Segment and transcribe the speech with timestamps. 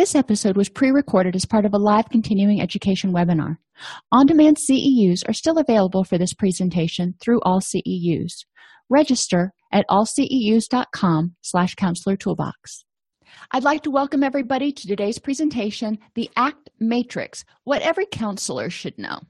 [0.00, 3.58] This episode was pre recorded as part of a live continuing education webinar.
[4.10, 8.46] On demand CEUs are still available for this presentation through all CEUs.
[8.88, 12.86] Register at allceus.com slash counselor toolbox.
[13.50, 18.96] I'd like to welcome everybody to today's presentation, The ACT Matrix, what every counselor should
[18.96, 19.20] know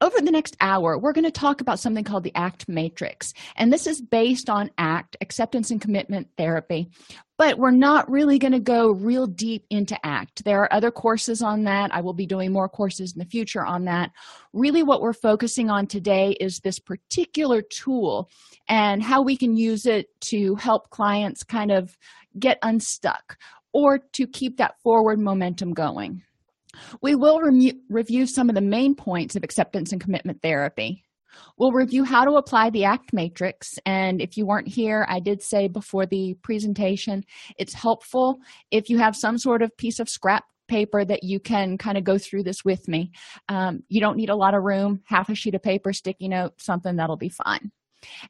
[0.00, 3.32] over the next hour, we're going to talk about something called the ACT matrix.
[3.56, 6.90] And this is based on ACT, acceptance and commitment therapy.
[7.38, 10.44] But we're not really going to go real deep into ACT.
[10.44, 11.94] There are other courses on that.
[11.94, 14.10] I will be doing more courses in the future on that.
[14.54, 18.30] Really, what we're focusing on today is this particular tool
[18.68, 21.98] and how we can use it to help clients kind of
[22.38, 23.38] get unstuck
[23.72, 26.22] or to keep that forward momentum going.
[27.02, 31.04] We will re- review some of the main points of acceptance and commitment therapy.
[31.56, 33.78] We'll review how to apply the ACT matrix.
[33.86, 37.24] And if you weren't here, I did say before the presentation,
[37.58, 38.38] it's helpful
[38.70, 42.04] if you have some sort of piece of scrap paper that you can kind of
[42.04, 43.12] go through this with me.
[43.48, 46.60] Um, you don't need a lot of room, half a sheet of paper, sticky note,
[46.60, 47.70] something that'll be fine.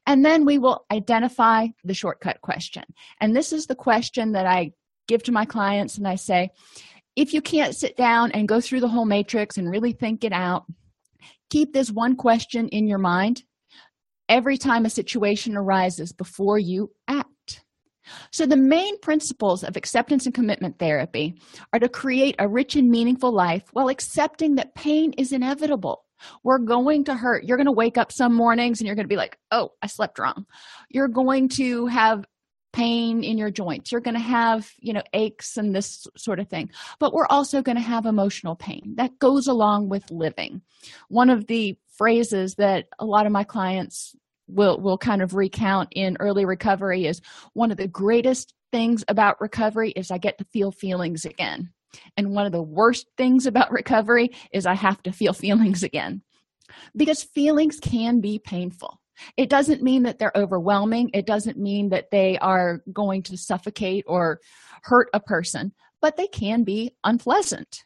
[0.05, 2.83] And then we will identify the shortcut question.
[3.19, 4.73] And this is the question that I
[5.07, 6.51] give to my clients and I say,
[7.15, 10.33] if you can't sit down and go through the whole matrix and really think it
[10.33, 10.65] out,
[11.49, 13.43] keep this one question in your mind
[14.29, 17.63] every time a situation arises before you act.
[18.31, 21.41] So, the main principles of acceptance and commitment therapy
[21.73, 26.05] are to create a rich and meaningful life while accepting that pain is inevitable.
[26.43, 27.43] We're going to hurt.
[27.43, 29.87] You're going to wake up some mornings and you're going to be like, oh, I
[29.87, 30.45] slept wrong.
[30.89, 32.25] You're going to have
[32.77, 33.91] pain in your joints.
[33.91, 36.69] You're going to have you know aches and this sort of thing.
[36.99, 40.61] But we're also going to have emotional pain that goes along with living.
[41.09, 44.15] One of the phrases that a lot of my clients
[44.47, 47.19] will will kind of recount in early recovery is
[47.53, 51.71] one of the greatest things about recovery is i get to feel feelings again.
[52.15, 56.21] And one of the worst things about recovery is i have to feel feelings again.
[56.95, 58.99] Because feelings can be painful
[59.35, 64.05] it doesn't mean that they're overwhelming, it doesn't mean that they are going to suffocate
[64.07, 64.39] or
[64.83, 67.83] hurt a person, but they can be unpleasant.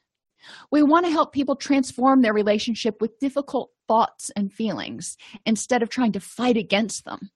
[0.71, 5.89] We want to help people transform their relationship with difficult thoughts and feelings instead of
[5.89, 7.29] trying to fight against them.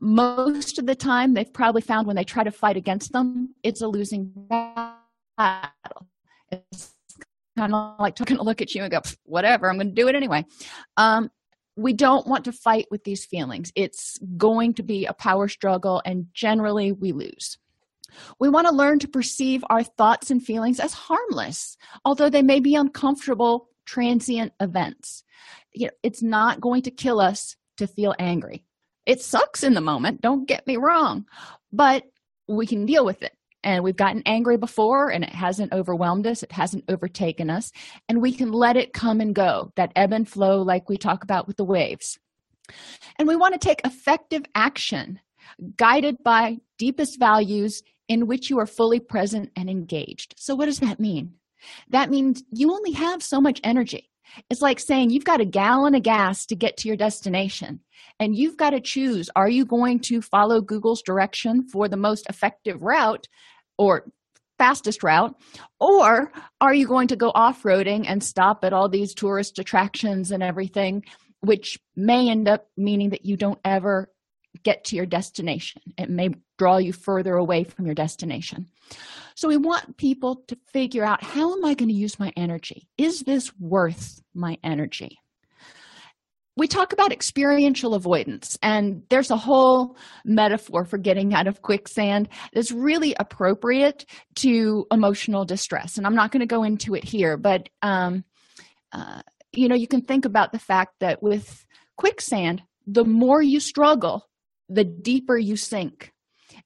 [0.00, 3.82] Most of the time, they've probably found when they try to fight against them, it's
[3.82, 6.06] a losing battle.
[6.50, 6.94] It's
[7.56, 10.08] kind of like taking a look at you and go, whatever, I'm going to do
[10.08, 10.46] it anyway.
[10.96, 11.30] Um,
[11.80, 13.72] we don't want to fight with these feelings.
[13.74, 17.56] It's going to be a power struggle, and generally, we lose.
[18.38, 22.60] We want to learn to perceive our thoughts and feelings as harmless, although they may
[22.60, 25.24] be uncomfortable, transient events.
[25.72, 28.64] It's not going to kill us to feel angry.
[29.06, 31.24] It sucks in the moment, don't get me wrong,
[31.72, 32.04] but
[32.46, 33.32] we can deal with it
[33.62, 37.72] and we've gotten angry before and it hasn't overwhelmed us it hasn't overtaken us.
[38.08, 41.24] And we can let it come and go that ebb and flow like we talk
[41.24, 42.18] about with the waves.
[43.18, 45.20] And we want to take effective action
[45.76, 50.34] guided by deepest values in which you are fully present and engaged.
[50.36, 51.34] So what does that mean?
[51.90, 54.09] That means you only have so much energy
[54.48, 57.80] it's like saying you've got a gallon of gas to get to your destination,
[58.18, 62.26] and you've got to choose are you going to follow Google's direction for the most
[62.28, 63.26] effective route
[63.78, 64.04] or
[64.58, 65.34] fastest route,
[65.80, 66.30] or
[66.60, 70.42] are you going to go off roading and stop at all these tourist attractions and
[70.42, 71.02] everything,
[71.40, 74.12] which may end up meaning that you don't ever
[74.62, 75.80] get to your destination?
[75.96, 76.30] It may
[76.60, 78.66] draw you further away from your destination.
[79.34, 82.86] So we want people to figure out how am I going to use my energy?
[82.98, 85.18] Is this worth my energy?
[86.56, 89.96] we talk about experiential avoidance, and there's a whole
[90.26, 94.04] metaphor for getting out of quicksand that's really appropriate
[94.34, 95.96] to emotional distress.
[95.96, 98.24] And I'm not going to go into it here, but um,
[98.92, 99.22] uh,
[99.52, 101.64] you know, you can think about the fact that with
[101.96, 104.28] quicksand, the more you struggle,
[104.68, 106.12] the deeper you sink.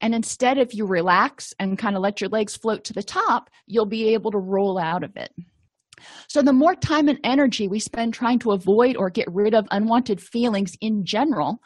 [0.01, 3.51] And instead, if you relax and kind of let your legs float to the top,
[3.67, 5.33] you'll be able to roll out of it.
[6.29, 9.67] So, the more time and energy we spend trying to avoid or get rid of
[9.71, 11.61] unwanted feelings in general,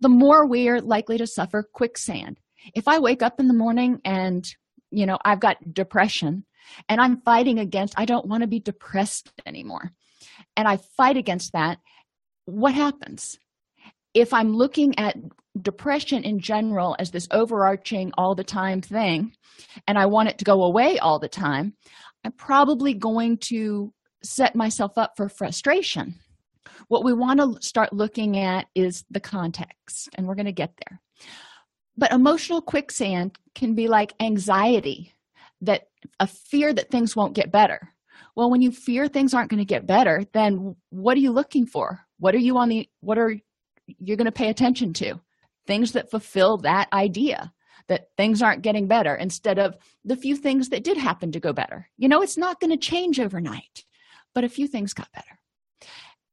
[0.00, 2.38] the more we're likely to suffer quicksand.
[2.74, 4.46] If I wake up in the morning and,
[4.90, 6.44] you know, I've got depression
[6.88, 9.92] and I'm fighting against, I don't want to be depressed anymore,
[10.56, 11.78] and I fight against that,
[12.46, 13.38] what happens?
[14.14, 15.16] If I'm looking at
[15.60, 19.32] depression in general as this overarching all the time thing
[19.86, 21.74] and I want it to go away all the time,
[22.24, 23.92] I'm probably going to
[24.22, 26.14] set myself up for frustration.
[26.88, 30.74] What we want to start looking at is the context, and we're going to get
[30.88, 31.00] there.
[31.96, 35.12] But emotional quicksand can be like anxiety,
[35.60, 37.90] that a fear that things won't get better.
[38.34, 41.66] Well, when you fear things aren't going to get better, then what are you looking
[41.66, 42.00] for?
[42.18, 43.36] What are you on the what are
[43.86, 45.20] you going to pay attention to?
[45.66, 47.52] Things that fulfill that idea
[47.88, 51.52] that things aren't getting better instead of the few things that did happen to go
[51.52, 51.88] better.
[51.98, 53.84] You know, it's not going to change overnight,
[54.34, 55.38] but a few things got better.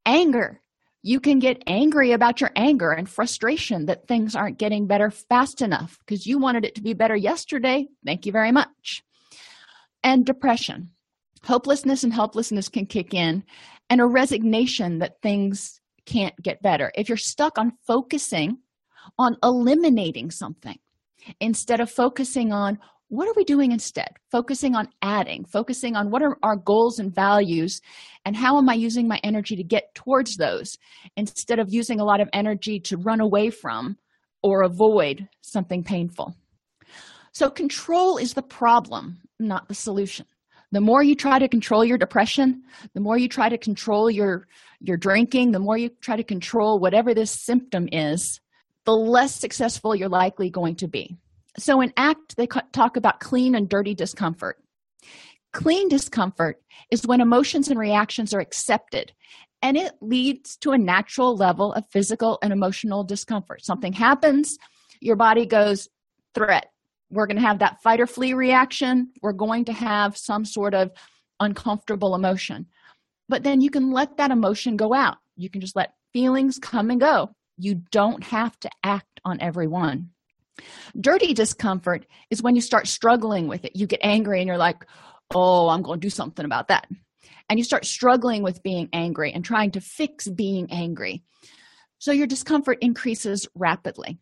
[0.06, 0.62] Anger.
[1.04, 5.62] You can get angry about your anger and frustration that things aren't getting better fast
[5.62, 7.88] enough because you wanted it to be better yesterday.
[8.06, 9.04] Thank you very much.
[10.04, 10.92] And depression.
[11.44, 13.44] Hopelessness and helplessness can kick in,
[13.90, 16.92] and a resignation that things can't get better.
[16.94, 18.60] If you're stuck on focusing
[19.18, 20.78] on eliminating something,
[21.40, 26.22] instead of focusing on what are we doing instead focusing on adding focusing on what
[26.22, 27.82] are our goals and values
[28.24, 30.78] and how am i using my energy to get towards those
[31.18, 33.98] instead of using a lot of energy to run away from
[34.44, 36.36] or avoid something painful.
[37.34, 40.26] So control is the problem not the solution.
[40.74, 42.64] The more you try to control your depression
[42.94, 44.48] the more you try to control your
[44.80, 48.40] your drinking the more you try to control whatever this symptom is
[48.86, 51.18] the less successful you're likely going to be.
[51.58, 54.58] So, in ACT, they talk about clean and dirty discomfort.
[55.54, 56.62] Clean discomfort
[56.92, 59.12] is when emotions and reactions are accepted
[59.62, 63.64] and it leads to a natural level of physical and emotional discomfort.
[63.64, 64.58] Something happens,
[65.00, 65.88] your body goes,
[66.34, 66.72] threat.
[67.10, 69.12] We're going to have that fight or flee reaction.
[69.22, 70.92] We're going to have some sort of
[71.40, 72.68] uncomfortable emotion.
[73.28, 75.18] But then you can let that emotion go out.
[75.36, 77.36] You can just let feelings come and go.
[77.62, 80.10] You don't have to act on every one.
[81.00, 83.76] Dirty discomfort is when you start struggling with it.
[83.76, 84.84] You get angry and you're like,
[85.36, 86.88] oh, I'm going to do something about that.
[87.50, 91.22] And you start struggling with being angry and trying to fix being angry.
[92.00, 94.18] So your discomfort increases rapidly.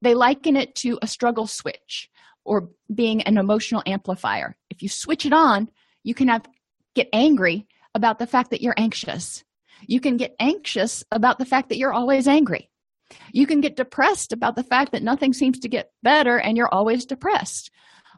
[0.00, 2.08] They liken it to a struggle switch
[2.44, 4.56] or being an emotional amplifier.
[4.70, 5.68] If you switch it on,
[6.04, 6.46] you can have,
[6.94, 7.66] get angry
[7.96, 9.42] about the fact that you're anxious.
[9.86, 12.70] You can get anxious about the fact that you're always angry.
[13.32, 16.72] You can get depressed about the fact that nothing seems to get better and you're
[16.72, 17.70] always depressed.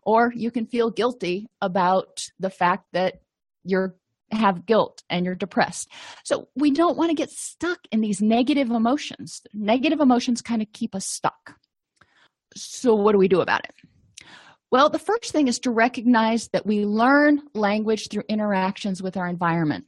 [0.04, 3.20] Or you can feel guilty about the fact that
[3.64, 3.94] you're
[4.32, 5.88] have guilt and you're depressed.
[6.24, 9.42] So we don't want to get stuck in these negative emotions.
[9.52, 11.56] Negative emotions kind of keep us stuck.
[12.56, 13.74] So what do we do about it?
[14.70, 19.28] Well, the first thing is to recognize that we learn language through interactions with our
[19.28, 19.84] environment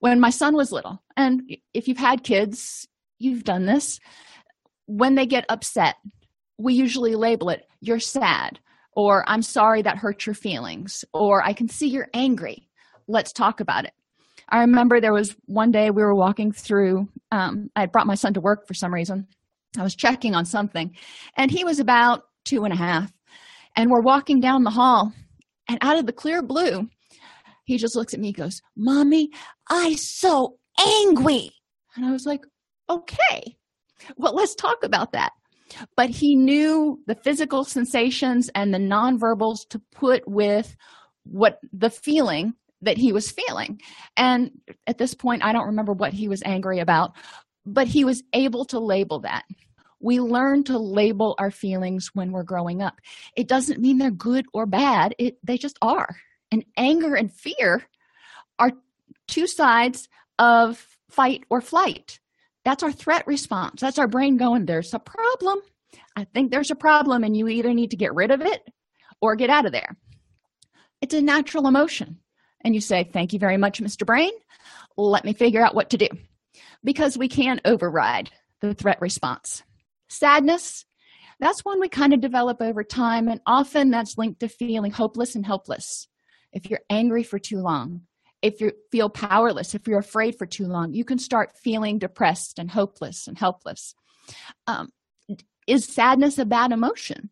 [0.00, 1.02] when my son was little.
[1.16, 1.42] And
[1.74, 2.86] if you've had kids
[3.22, 4.00] you've done this.
[4.86, 5.96] When they get upset
[6.58, 8.60] we usually label it you're sad
[8.94, 12.68] or i'm sorry that hurt your feelings or i can see you're angry.
[13.08, 13.92] Let's talk about it.
[14.48, 18.14] I remember there was one day we were walking through um, i had brought my
[18.14, 19.26] son to work for some reason.
[19.78, 20.94] I was checking on something
[21.36, 23.12] and he was about two and a half
[23.76, 25.12] and we're walking down the hall
[25.68, 26.88] and out of the clear blue
[27.72, 29.30] he just looks at me goes mommy
[29.68, 31.50] i so angry.
[31.96, 32.44] And i was like
[32.88, 33.56] okay
[34.16, 35.32] well let's talk about that.
[35.96, 40.76] But he knew the physical sensations and the nonverbals to put with
[41.24, 43.80] what the feeling that he was feeling.
[44.16, 44.50] And
[44.86, 47.12] at this point i don't remember what he was angry about
[47.64, 49.44] but he was able to label that.
[50.00, 53.00] We learn to label our feelings when we're growing up.
[53.36, 55.14] It doesn't mean they're good or bad.
[55.18, 56.16] It they just are
[56.52, 57.82] and anger and fear
[58.60, 58.70] are
[59.26, 62.20] two sides of fight or flight.
[62.64, 63.80] That's our threat response.
[63.80, 65.58] That's our brain going, There's a problem.
[66.14, 68.62] I think there's a problem, and you either need to get rid of it
[69.20, 69.96] or get out of there.
[71.00, 72.18] It's a natural emotion.
[72.64, 74.06] And you say, Thank you very much, Mr.
[74.06, 74.30] Brain.
[74.96, 76.08] Let me figure out what to do.
[76.84, 78.30] because we can override
[78.60, 79.62] the threat response.
[80.08, 80.84] Sadness,
[81.40, 85.34] that's one we kind of develop over time, and often that's linked to feeling hopeless
[85.34, 86.06] and helpless.
[86.52, 88.02] If you're angry for too long,
[88.42, 92.58] if you feel powerless, if you're afraid for too long, you can start feeling depressed
[92.58, 93.94] and hopeless and helpless.
[94.66, 94.90] Um,
[95.66, 97.30] is sadness a bad emotion?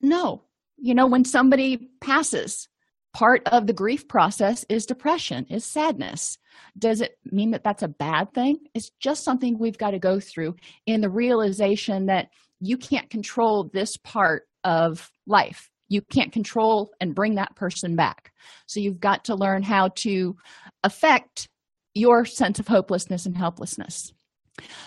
[0.00, 0.44] No.
[0.76, 2.68] You know, when somebody passes,
[3.12, 6.38] part of the grief process is depression, is sadness.
[6.78, 8.58] Does it mean that that's a bad thing?
[8.74, 10.56] It's just something we've got to go through
[10.86, 12.28] in the realization that
[12.60, 18.32] you can't control this part of life you can't control and bring that person back.
[18.66, 20.36] So you've got to learn how to
[20.82, 21.48] affect
[21.94, 24.12] your sense of hopelessness and helplessness.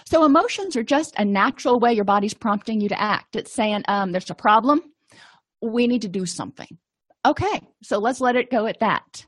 [0.05, 3.35] So emotions are just a natural way your body's prompting you to act.
[3.35, 4.81] It's saying um, there's a problem.
[5.61, 6.77] We need to do something.
[7.25, 9.25] Okay so let's let it go at that.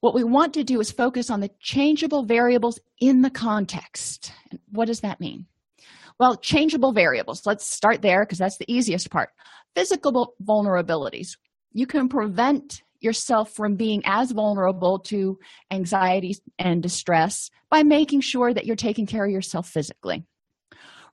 [0.00, 4.32] What we want to do is focus on the changeable variables in the context.
[4.70, 5.46] What does that mean?
[6.18, 7.46] Well changeable variables.
[7.46, 9.30] Let's start there because that's the easiest part
[9.74, 11.36] physical vulnerabilities.
[11.72, 15.38] You can prevent yourself from being as vulnerable to
[15.70, 20.24] anxiety and distress by making sure that you're taking care of yourself physically.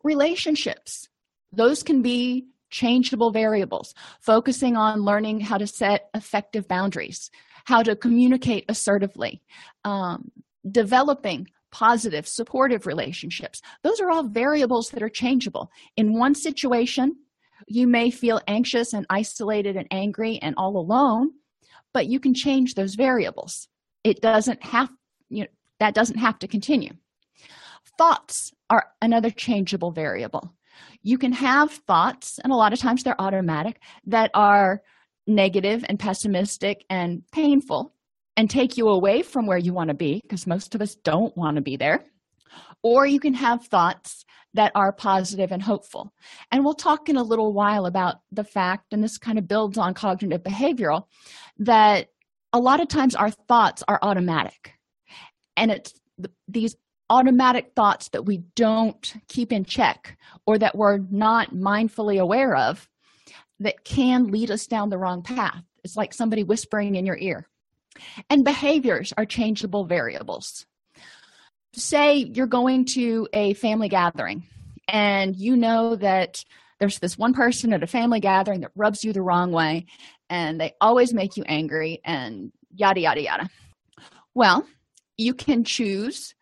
[0.03, 1.07] Relationships.
[1.53, 3.93] Those can be changeable variables.
[4.19, 7.31] Focusing on learning how to set effective boundaries
[7.67, 9.41] how to communicate assertively
[9.83, 10.31] um,
[10.71, 13.61] developing positive supportive relationships.
[13.83, 15.69] Those are all variables that are changeable.
[15.97, 17.17] In one situation
[17.67, 21.31] you may feel anxious and isolated and angry and all alone
[21.97, 23.67] but you can change those variables.
[24.03, 24.89] It doesn't have
[25.29, 26.93] you know that doesn't have to continue.
[27.97, 30.53] Thoughts are another changeable variable.
[31.01, 34.83] You can have thoughts and a lot of times they're automatic that are
[35.25, 37.93] negative and pessimistic and painful
[38.35, 41.35] and take you away from where you want to be because most of us don't
[41.35, 42.05] want to be there.
[42.83, 44.23] Or you can have thoughts
[44.57, 46.11] that are positive and hopeful.
[46.51, 49.77] And we'll talk in a little while about the fact, and this kind of builds
[49.77, 51.05] on cognitive behavioral,
[51.59, 52.07] that
[52.51, 54.73] a lot of times our thoughts are automatic.
[55.55, 55.93] And it's
[56.47, 56.75] these
[57.09, 62.89] automatic thoughts that we don't keep in check or that we're not mindfully aware of
[63.59, 65.63] that can lead us down the wrong path.
[65.83, 67.47] It's like somebody whispering in your ear.
[68.29, 70.65] And behaviors are changeable variables
[71.77, 74.43] say you're going to a family gathering
[74.87, 76.43] and you know that
[76.79, 79.85] there's this one person at a family gathering that rubs you the wrong way
[80.29, 83.49] and they always make you angry and yada yada yada.
[84.33, 84.65] Well
[85.17, 86.35] you can choose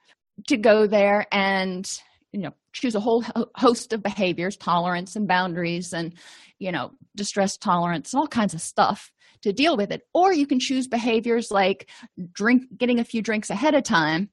[0.47, 1.89] to go there and
[2.31, 3.23] you know choose a whole
[3.55, 6.13] host of behaviors tolerance and boundaries and
[6.59, 9.11] you know distress tolerance and all kinds of stuff
[9.41, 10.01] to deal with it.
[10.13, 11.89] Or you can choose behaviors like
[12.31, 14.29] drink getting a few drinks ahead of time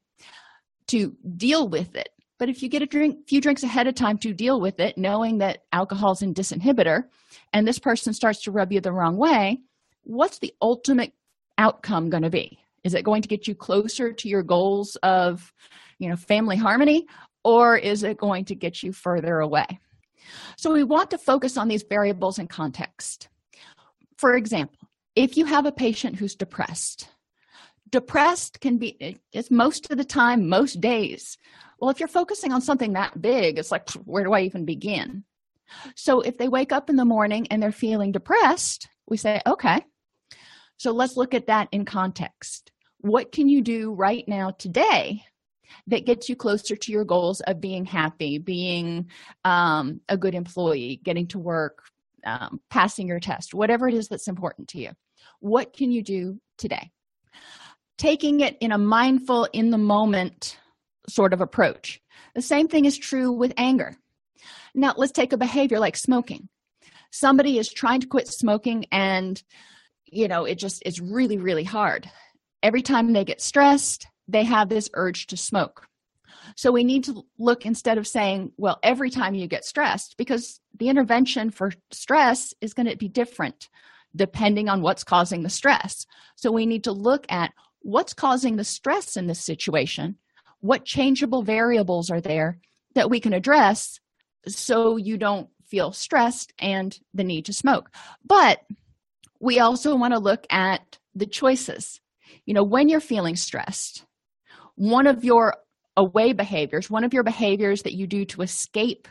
[0.93, 2.11] to deal with it.
[2.39, 4.99] But if you get a drink few drinks ahead of time to deal with it
[4.99, 7.05] knowing that alcohol is a disinhibitor
[7.53, 9.63] and this person starts to rub you the wrong way
[10.05, 11.13] what's the ultimate
[11.57, 12.59] outcome going to be?
[12.85, 15.53] Is it going to get you closer to your goals of
[15.99, 17.07] you know family harmony
[17.45, 19.79] or is it going to get you further away?
[20.57, 23.29] So we want to focus on these variables in context.
[24.19, 27.09] For example if you have a patient who's depressed
[27.93, 31.39] depressed can be it's most of the time most days.
[31.79, 35.25] Well if you're focusing on something that big it's like where do i even begin?
[35.95, 39.85] So if they wake up in the morning and they're feeling depressed we say okay.
[40.79, 42.73] So let's look at that in context.
[42.99, 45.23] What can you do right now today
[45.87, 49.11] that gets you closer to your goals of being happy being
[49.45, 51.83] um, a good employee getting to work
[52.25, 54.93] um, passing your test whatever it is that's important to you?
[55.41, 56.91] What can you do today
[58.03, 60.59] taking it in a mindful in the moment
[61.09, 62.01] sort of approach.
[62.35, 63.97] The same thing is true with anger.
[64.75, 66.49] Now let's take a behavior like smoking.
[67.13, 69.41] Somebody is trying to quit smoking and
[70.07, 72.11] you know it just is really really hard.
[72.61, 75.87] Every time they get stressed they have this urge to smoke.
[76.57, 80.59] So we need to look instead of saying well every time you get stressed because
[80.77, 83.69] the intervention for stress is going to be different
[84.17, 86.05] depending on what's causing the stress.
[86.35, 90.17] So we need to look at what's causing the stress in this situation
[90.63, 92.59] what changeable variables are there
[92.95, 93.99] that we can address
[94.47, 97.91] so you don't feel stressed and the need to smoke.
[98.25, 98.61] But
[99.41, 102.01] we also want to look at the choices.
[102.47, 104.05] You know when you're feeling stressed
[104.75, 105.55] one of your
[105.97, 109.07] away behaviors one of your behaviors that you do to escape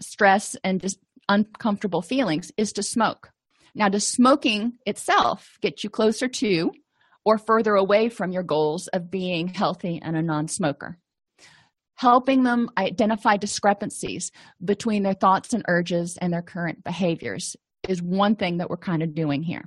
[0.00, 0.98] stress and just
[1.28, 3.30] uncomfortable feelings is to smoke.
[3.74, 6.72] Now does smoking itself get you closer to
[7.26, 10.96] or further away from your goals of being healthy and a non smoker.
[11.98, 14.30] helping them identify discrepancies
[14.62, 17.56] between their thoughts and urges and their current behaviors
[17.88, 19.64] is one thing that we're kind of doing here.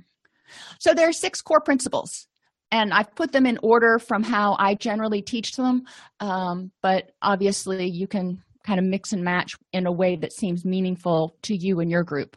[0.78, 2.28] So there are six core principles,
[2.70, 5.82] and I've put them in order from how I generally teach them,
[6.20, 10.64] um, but obviously you can kind of mix and match in a way that seems
[10.64, 12.36] meaningful to you and your group.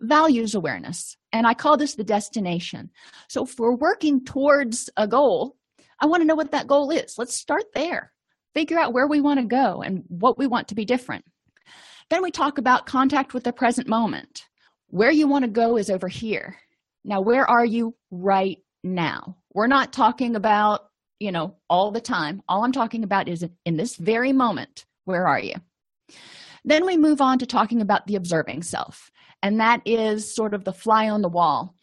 [0.00, 2.90] Values awareness, and I call this the destination.
[3.28, 5.56] So if we're working towards a goal,
[6.00, 7.16] I want to know what that goal is.
[7.18, 8.12] Let's start there.
[8.54, 11.24] Figure out where we want to go and what we want to be different.
[12.10, 14.44] Then we talk about contact with the present moment.
[14.88, 16.56] Where you want to go is over here.
[17.04, 19.36] Now, where are you right now?
[19.52, 22.42] We're not talking about, you know, all the time.
[22.48, 25.54] All I'm talking about is in this very moment, where are you?
[26.64, 29.10] Then we move on to talking about the observing self,
[29.44, 31.74] and that is sort of the fly on the wall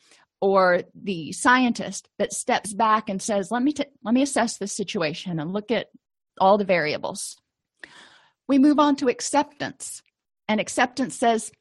[0.41, 4.75] or the scientist that steps back and says, "Let me t- let me assess this
[4.75, 5.91] situation and look at
[6.39, 7.37] all the variables."
[8.47, 10.01] We move on to acceptance,
[10.47, 11.51] and acceptance says,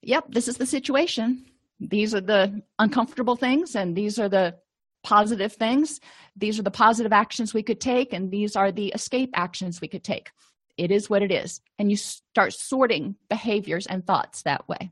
[0.00, 1.44] "Yep, this is the situation.
[1.80, 4.56] These are the uncomfortable things and these are the
[5.04, 6.00] positive things.
[6.34, 9.88] These are the positive actions we could take and these are the escape actions we
[9.88, 10.30] could take.
[10.78, 11.60] It is what it is.
[11.78, 14.90] And you start sorting behaviors and thoughts that way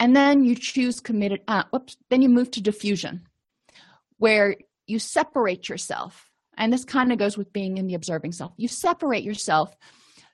[0.00, 3.20] and then you choose committed uh, whoops, then you move to defusion
[4.18, 8.52] where you separate yourself and this kind of goes with being in the observing self
[8.56, 9.76] you separate yourself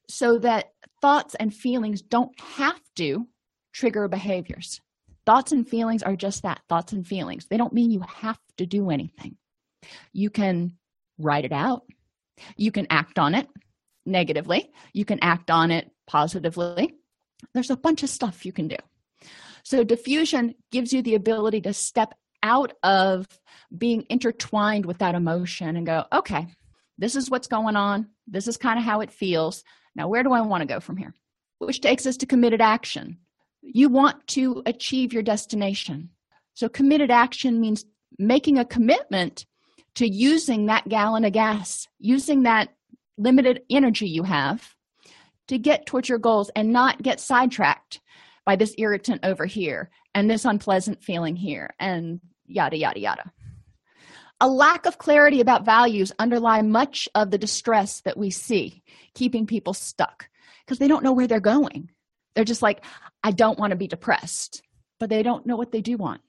[0.08, 0.66] so that
[1.00, 3.26] thoughts and feelings don't have to
[3.72, 4.80] trigger behaviors
[5.26, 7.46] Thoughts and feelings are just that thoughts and feelings.
[7.46, 9.36] They don't mean you have to do anything.
[10.12, 10.76] You can
[11.18, 11.82] write it out,
[12.56, 13.48] you can act on it
[14.04, 16.94] negatively, you can act on it positively.
[17.54, 18.76] There's a bunch of stuff you can do.
[19.64, 23.26] So, defusion gives you the ability to step out of
[23.76, 26.46] being intertwined with that emotion and go, okay,
[26.98, 28.08] this is what's going on.
[28.28, 29.64] This is kind of how it feels.
[29.96, 31.14] Now, where do I want to go from here?
[31.58, 33.18] Which takes us to committed action
[33.64, 36.10] you want to achieve your destination.
[36.54, 37.84] So, committed action means
[38.18, 39.46] making a commitment
[39.96, 42.68] to using that gallon of gas, using that
[43.16, 44.74] limited energy you have
[45.48, 48.00] to get towards your goals and not get sidetracked
[48.44, 53.32] by this irritant over here and this unpleasant feeling here and yada, yada, yada.
[54.40, 58.82] A lack of clarity about values underlie much of the distress that we see,
[59.14, 60.28] keeping people stuck
[60.64, 61.90] because they don't know where they're going.
[62.34, 62.84] They're just like,
[63.22, 64.62] I don't want to be depressed,
[64.98, 66.20] but they don't know what they do want.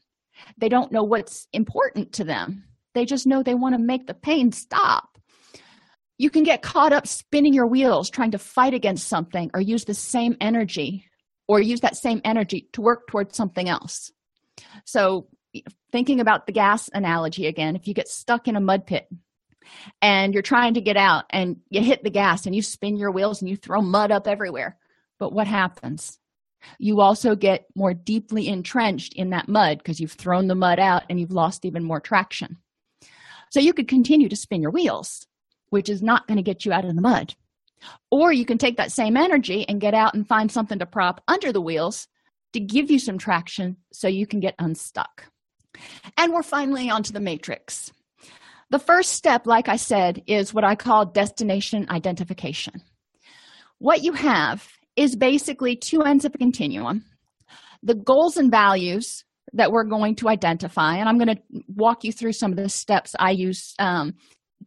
[0.57, 2.65] They don't know what's important to them.
[2.93, 5.17] They just know they want to make the pain stop.
[6.17, 9.83] You can get caught up spinning your wheels trying to fight against something or use
[9.83, 11.05] the same energy
[11.47, 14.11] or use that same energy to work towards something else.
[14.85, 15.27] So,
[15.91, 19.07] thinking about the gas analogy again, if you get stuck in a mud pit
[20.01, 23.11] and you're trying to get out and you hit the gas and you spin your
[23.11, 24.77] wheels and you throw mud up everywhere,
[25.19, 26.19] but what happens?
[26.79, 31.03] You also get more deeply entrenched in that mud because you've thrown the mud out
[31.09, 32.57] and you've lost even more traction.
[33.51, 35.27] So you could continue to spin your wheels,
[35.69, 37.35] which is not going to get you out of the mud.
[38.11, 41.21] Or you can take that same energy and get out and find something to prop
[41.27, 42.07] under the wheels
[42.53, 45.25] to give you some traction so you can get unstuck.
[46.17, 47.91] And we're finally onto the matrix.
[48.71, 52.81] The first step, like I said, is what I call destination identification.
[53.77, 57.03] What you have is basically two ends of a continuum
[57.85, 62.11] the goals and values that we're going to identify and i'm going to walk you
[62.11, 64.15] through some of the steps i use um,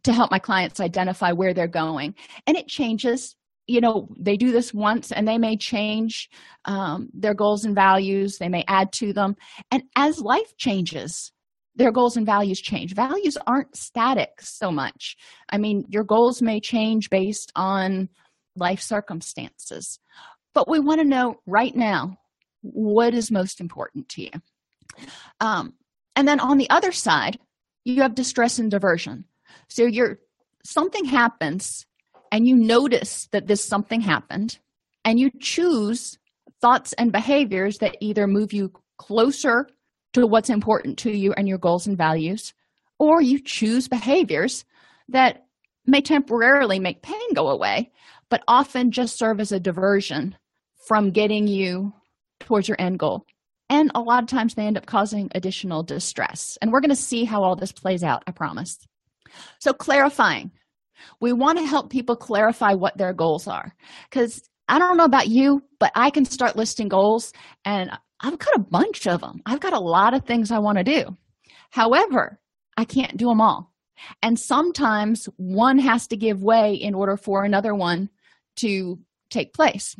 [0.03, 2.15] to help my clients identify where they're going
[2.47, 3.35] and it changes
[3.67, 6.29] you know they do this once and they may change
[6.65, 9.35] um, their goals and values they may add to them
[9.71, 11.31] and as life changes
[11.75, 15.15] their goals and values change values aren't static so much
[15.49, 18.09] i mean your goals may change based on
[18.59, 19.99] life circumstances.
[20.53, 22.17] But we want to know right now
[22.61, 24.31] what is most important to you.
[25.39, 25.73] Um,
[26.15, 27.39] and then on the other side,
[27.85, 29.25] you have distress and diversion.
[29.67, 30.19] So you're
[30.63, 31.85] something happens
[32.31, 34.59] and you notice that this something happened
[35.05, 36.17] and you choose
[36.61, 39.67] thoughts and behaviors that either move you closer
[40.13, 42.53] to what's important to you and your goals and values
[42.99, 44.65] or you choose behaviors
[45.07, 45.45] that
[45.85, 47.89] may temporarily make pain go away
[48.29, 50.35] but often just serve as a diversion
[50.87, 51.93] from getting you
[52.39, 53.25] towards your end goal.
[53.69, 56.57] And a lot of times they end up causing additional distress.
[56.61, 58.79] And we're going to see how all this plays out, I promise.
[59.59, 60.51] So, clarifying.
[61.21, 63.73] We want to help people clarify what their goals are.
[64.09, 67.33] Because I don't know about you, but I can start listing goals
[67.65, 67.89] and
[68.21, 69.41] I've got a bunch of them.
[69.45, 71.17] I've got a lot of things I want to do.
[71.71, 72.39] However,
[72.77, 73.73] I can't do them all.
[74.21, 78.09] And sometimes one has to give way in order for another one
[78.57, 79.95] to take place.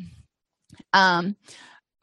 [0.94, 1.36] Um,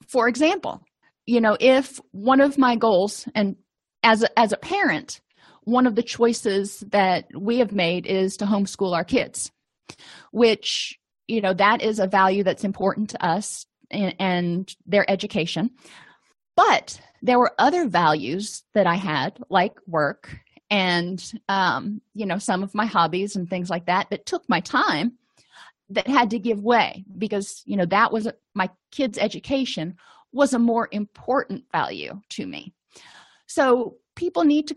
[0.07, 0.83] for example,
[1.25, 3.57] you know, if one of my goals, and
[4.03, 5.21] as a, as a parent,
[5.67, 9.51] one of the choices that we have made is to homeschool our kids,
[10.31, 15.71] which, you know, that is a value that's important to us and, and their education.
[16.55, 20.39] But there were other values that I had, like work
[20.71, 24.61] and, um, you know, some of my hobbies and things like that, that took my
[24.61, 25.19] time
[25.91, 29.97] that had to give way because, you know, that was my kids' education
[30.33, 32.73] was a more important value to me.
[33.47, 34.77] So people need to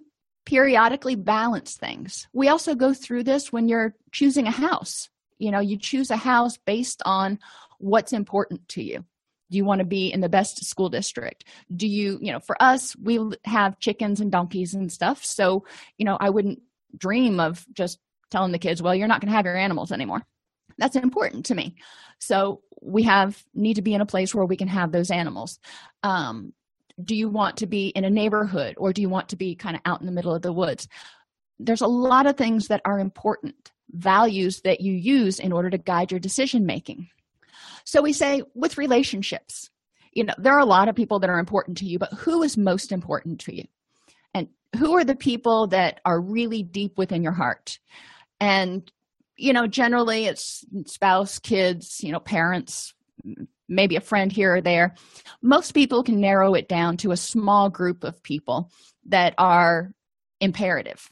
[0.49, 2.27] periodically balance things.
[2.33, 5.07] We also go through this when you're choosing a house.
[5.37, 7.37] You know, you choose a house based on
[7.77, 9.05] what's important to you.
[9.51, 11.45] Do you want to be in the best school district?
[11.75, 15.23] Do you, you know, for us, we have chickens and donkeys and stuff.
[15.23, 15.65] So,
[15.99, 16.63] you know, I wouldn't
[16.97, 17.99] dream of just
[18.31, 20.25] telling the kids, well, you're not going to have your animals anymore.
[20.79, 21.75] That's important to me.
[22.17, 25.59] So we have need to be in a place where we can have those animals.
[26.01, 26.53] Um,
[27.03, 29.75] do you want to be in a neighborhood or do you want to be kind
[29.75, 30.87] of out in the middle of the woods?
[31.59, 35.77] There's a lot of things that are important, values that you use in order to
[35.77, 37.09] guide your decision making.
[37.85, 39.69] So we say with relationships,
[40.13, 42.43] you know, there are a lot of people that are important to you, but who
[42.43, 43.65] is most important to you?
[44.33, 47.79] And who are the people that are really deep within your heart?
[48.39, 48.91] And,
[49.37, 52.93] you know, generally it's spouse, kids, you know, parents,
[53.69, 54.95] maybe a friend here or there.
[55.41, 58.69] Most people can narrow it down to a small group of people
[59.05, 59.93] that are
[60.41, 61.09] imperative.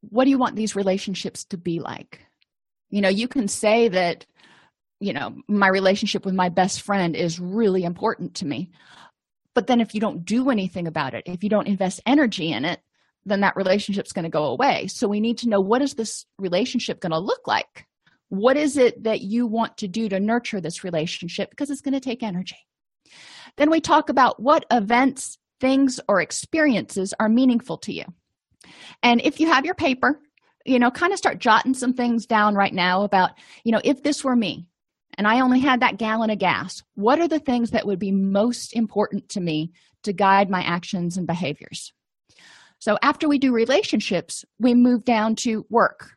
[0.00, 2.24] What do you want these relationships to be like?
[2.90, 4.24] You know, you can say that
[5.00, 8.70] you know my relationship with my best friend is really important to me
[9.54, 12.64] but then if you don't do anything about it if you don't invest energy in
[12.64, 12.80] it
[13.24, 16.26] then that relationship's going to go away so we need to know what is this
[16.38, 17.86] relationship going to look like
[18.28, 21.94] what is it that you want to do to nurture this relationship because it's going
[21.94, 22.58] to take energy
[23.56, 28.04] then we talk about what events things or experiences are meaningful to you
[29.02, 30.20] and if you have your paper
[30.64, 33.30] you know kind of start jotting some things down right now about
[33.64, 34.66] you know if this were me
[35.18, 38.12] and I only had that gallon of gas, what are the things that would be
[38.12, 39.72] most important to me
[40.04, 41.92] to guide my actions and behaviors?
[42.78, 46.12] So after we do relationships, we move down to work.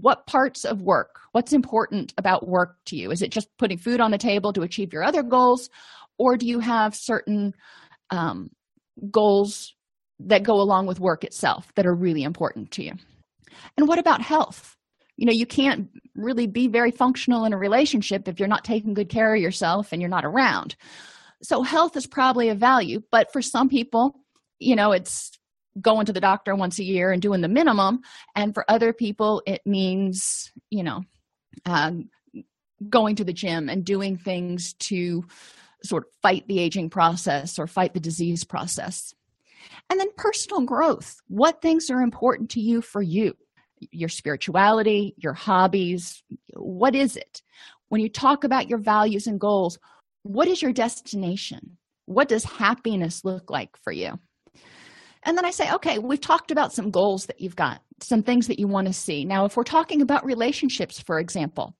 [0.00, 3.10] What parts of work, what's important about work to you?
[3.12, 5.70] Is it just putting food on the table to achieve your other goals?
[6.18, 7.54] Or do you have certain
[8.10, 8.50] um,
[9.10, 9.74] goals
[10.18, 12.92] that go along with work itself that are really important to you?
[13.76, 14.76] And what about health?
[15.16, 18.94] you know you can't really be very functional in a relationship if you're not taking
[18.94, 20.76] good care of yourself and you're not around
[21.42, 24.14] so health is probably a value but for some people
[24.58, 25.38] you know it's
[25.80, 28.00] going to the doctor once a year and doing the minimum
[28.36, 31.02] and for other people it means you know
[31.66, 32.08] um,
[32.88, 35.24] going to the gym and doing things to
[35.82, 39.14] sort of fight the aging process or fight the disease process
[39.90, 43.34] and then personal growth what things are important to you for you
[43.92, 46.22] your spirituality, your hobbies.
[46.54, 47.42] What is it?
[47.88, 49.78] When you talk about your values and goals,
[50.22, 51.76] what is your destination?
[52.06, 54.18] What does happiness look like for you?
[55.24, 58.46] And then I say, okay, we've talked about some goals that you've got, some things
[58.48, 59.24] that you want to see.
[59.24, 61.74] Now, if we're talking about relationships, for example,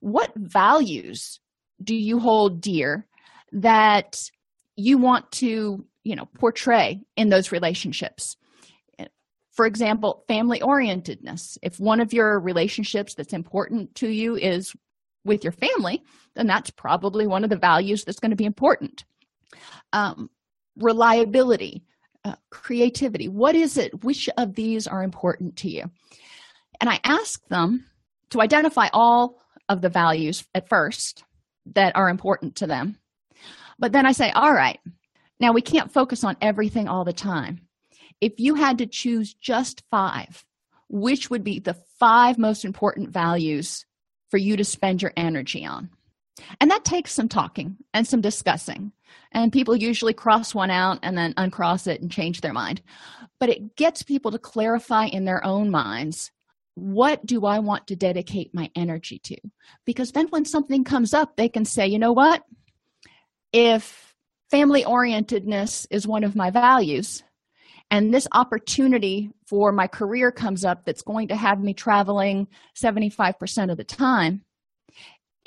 [0.00, 1.40] what values
[1.82, 3.06] do you hold dear
[3.52, 4.20] that
[4.76, 8.36] you want to, you know, portray in those relationships?
[9.52, 14.74] for example family orientedness if one of your relationships that's important to you is
[15.24, 16.02] with your family
[16.34, 19.04] then that's probably one of the values that's going to be important
[19.92, 20.30] um,
[20.76, 21.84] reliability
[22.24, 23.28] uh, creativity.
[23.28, 24.04] What is it?
[24.04, 25.84] Which of these are important to you?
[26.80, 27.84] And i ask them
[28.30, 31.24] to identify all of the values at first
[31.74, 32.96] that are important to them.
[33.78, 34.78] But then i say all right.
[35.38, 37.60] Now we can't focus on everything all the time.
[38.20, 40.44] If you had to choose just five,
[40.90, 43.86] which would be the five most important values
[44.30, 45.90] for you to spend your energy on?
[46.60, 48.92] And that takes some talking and some discussing.
[49.32, 52.82] And people usually cross one out and then uncross it and change their mind.
[53.38, 56.30] But it gets people to clarify in their own minds
[56.74, 59.36] what do I want to dedicate my energy to?
[59.84, 62.42] Because then when something comes up, they can say, you know what?
[63.52, 64.14] If
[64.50, 67.22] family orientedness is one of my values,
[67.90, 72.46] and this opportunity for my career comes up that's going to have me traveling
[72.80, 74.44] 75% of the time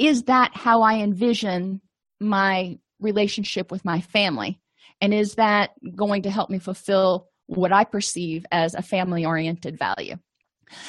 [0.05, 1.81] is that how i envision
[2.19, 4.59] my relationship with my family
[5.01, 9.77] and is that going to help me fulfill what I perceive as a family oriented
[9.77, 10.15] value.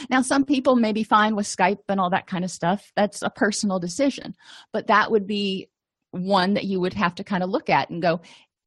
[0.08, 2.92] Now, some people may be fine with Skype and all that kind of stuff.
[2.96, 4.34] That's a personal decision,
[4.72, 5.68] but that would be
[6.12, 8.20] one that you would have to kind of look at and go,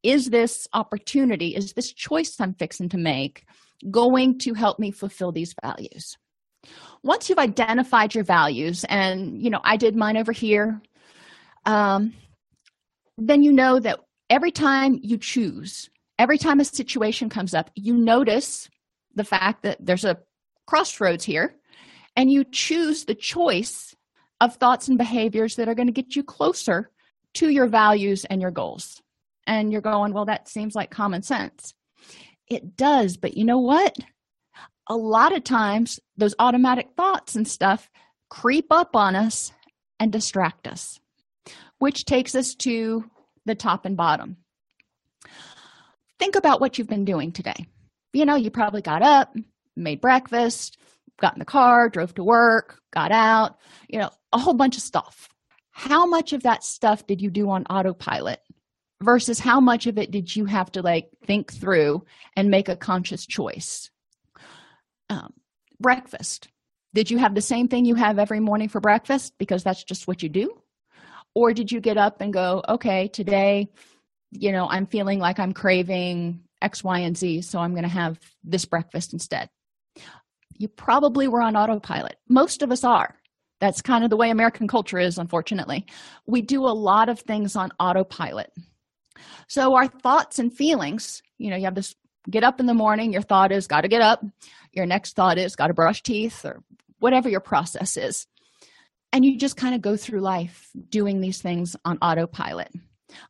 [0.04, 3.46] is this opportunity, is this choice I'm fixing to make
[3.90, 6.18] going to help me fulfill these values?
[7.04, 10.82] Once you've identified your values, and you know, I did mine over here,
[11.66, 12.14] um,
[13.18, 17.94] then you know that every time you choose, every time a situation comes up, you
[17.94, 18.70] notice
[19.16, 20.18] the fact that there's a
[20.66, 21.56] crossroads here,
[22.16, 23.96] and you choose the choice
[24.42, 26.92] of thoughts and behaviors that are going to get you closer
[27.34, 29.02] to your values and your goals.
[29.46, 31.74] And you're going, well, that seems like common sense.
[32.48, 33.98] It does, but you know what?
[34.90, 37.90] A lot of times, those automatic thoughts and stuff
[38.30, 39.52] creep up on us
[40.00, 41.00] and distract us,
[41.80, 43.04] which takes us to
[43.46, 44.38] the top and bottom.
[46.20, 47.68] Think about what you've been doing today.
[48.14, 49.36] You know, you probably got up,
[49.76, 50.78] made breakfast,
[51.20, 54.84] got in the car, drove to work, got out, you know, a whole bunch of
[54.84, 55.30] stuff.
[55.72, 58.40] How much of that stuff did you do on autopilot
[59.02, 62.04] versus how much of it did you have to like think through
[62.36, 63.92] and make a conscious choice?
[65.10, 65.34] Um,
[65.80, 66.48] breakfast.
[66.94, 70.08] Did you have the same thing you have every morning for breakfast because that's just
[70.08, 70.62] what you do?
[71.36, 73.70] Or did you get up and go, okay, today,
[74.32, 77.90] you know, I'm feeling like I'm craving X, Y, and Z, so I'm going to
[77.90, 79.50] have this breakfast instead?
[80.58, 82.18] you probably were on autopilot.
[82.28, 83.16] Most of us are.
[83.60, 85.86] That's kind of the way American culture is, unfortunately.
[86.26, 88.52] We do a lot of things on autopilot.
[89.48, 91.96] So, our thoughts and feelings, you know, you have this
[92.30, 94.24] get up in the morning, your thought is, got to get up.
[94.74, 96.62] Your next thought is, got to brush teeth, or
[97.00, 98.28] whatever your process is.
[99.14, 102.72] And you just kind of go through life doing these things on autopilot.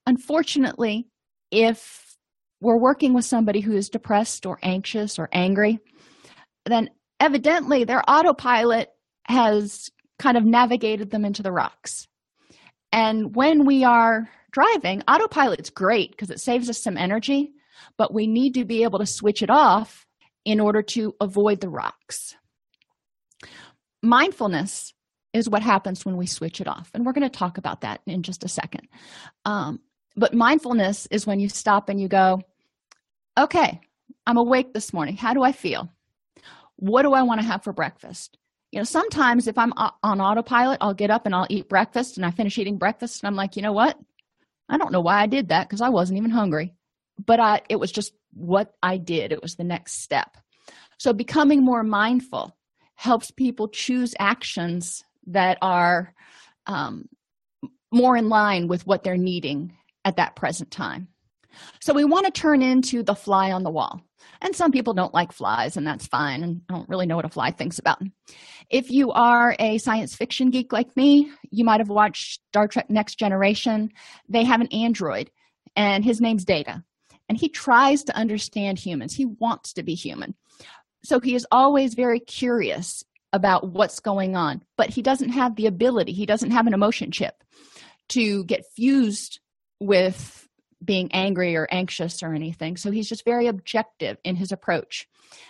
[0.06, 1.08] Unfortunately,
[1.52, 2.18] if
[2.60, 5.80] we're working with somebody who is depressed or anxious or angry,
[6.66, 8.90] then evidently their autopilot
[9.28, 12.08] has kind of navigated them into the rocks.
[12.92, 17.52] And when we are driving, autopilot's great because it saves us some energy,
[17.98, 20.06] but we need to be able to switch it off
[20.46, 22.36] in order to avoid the rocks.
[24.02, 24.94] Mindfulness
[25.34, 26.90] is what happens when we switch it off.
[26.94, 28.88] And we're going to talk about that in just a second.
[29.46, 29.82] Um,
[30.16, 32.42] but mindfulness is when you stop and you go,
[33.38, 33.82] okay,
[34.26, 35.18] I'm awake this morning.
[35.18, 35.90] How do I feel?
[36.78, 38.38] what do I want to have for breakfast?
[38.72, 42.26] You know, sometimes if I'm on autopilot, I'll get up and I'll eat breakfast and
[42.26, 43.98] I finish eating breakfast and I'm like, you know what?
[44.70, 46.74] I don't know why I did that because I wasn't even hungry.
[47.24, 49.32] But I it was just what I did.
[49.32, 50.38] It was the next step.
[50.98, 52.56] So becoming more mindful
[52.96, 56.14] helps people choose actions that are
[56.66, 57.08] um,
[57.92, 61.08] more in line with what they're needing at that present time.
[61.82, 64.02] So we want to turn into the fly on the wall.
[64.42, 66.44] And some people don't like flies, and that's fine.
[66.44, 68.02] And I don't really know what a fly thinks about.
[68.70, 72.90] If you are a science fiction geek like me, you might have watched Star Trek
[72.90, 73.90] Next Generation.
[74.30, 75.32] They have an android,
[75.76, 76.84] and his name's Data.
[77.30, 80.36] And he tries to understand humans, he wants to be human.
[81.04, 85.68] So he is always very curious about what's going on, but he doesn't have the
[85.68, 87.44] ability, he doesn't have an emotion chip
[88.10, 89.40] to get fused
[89.80, 90.48] with
[90.84, 92.78] being angry or anxious or anything.
[92.78, 95.08] So he's just very objective in his approach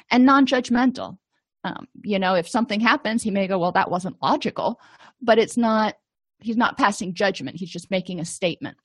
[0.10, 1.18] and non judgmental.
[1.64, 4.80] Um, you know, if something happens, he may go, Well, that wasn't logical,
[5.22, 5.96] but it's not,
[6.40, 7.58] he's not passing judgment.
[7.58, 8.78] He's just making a statement.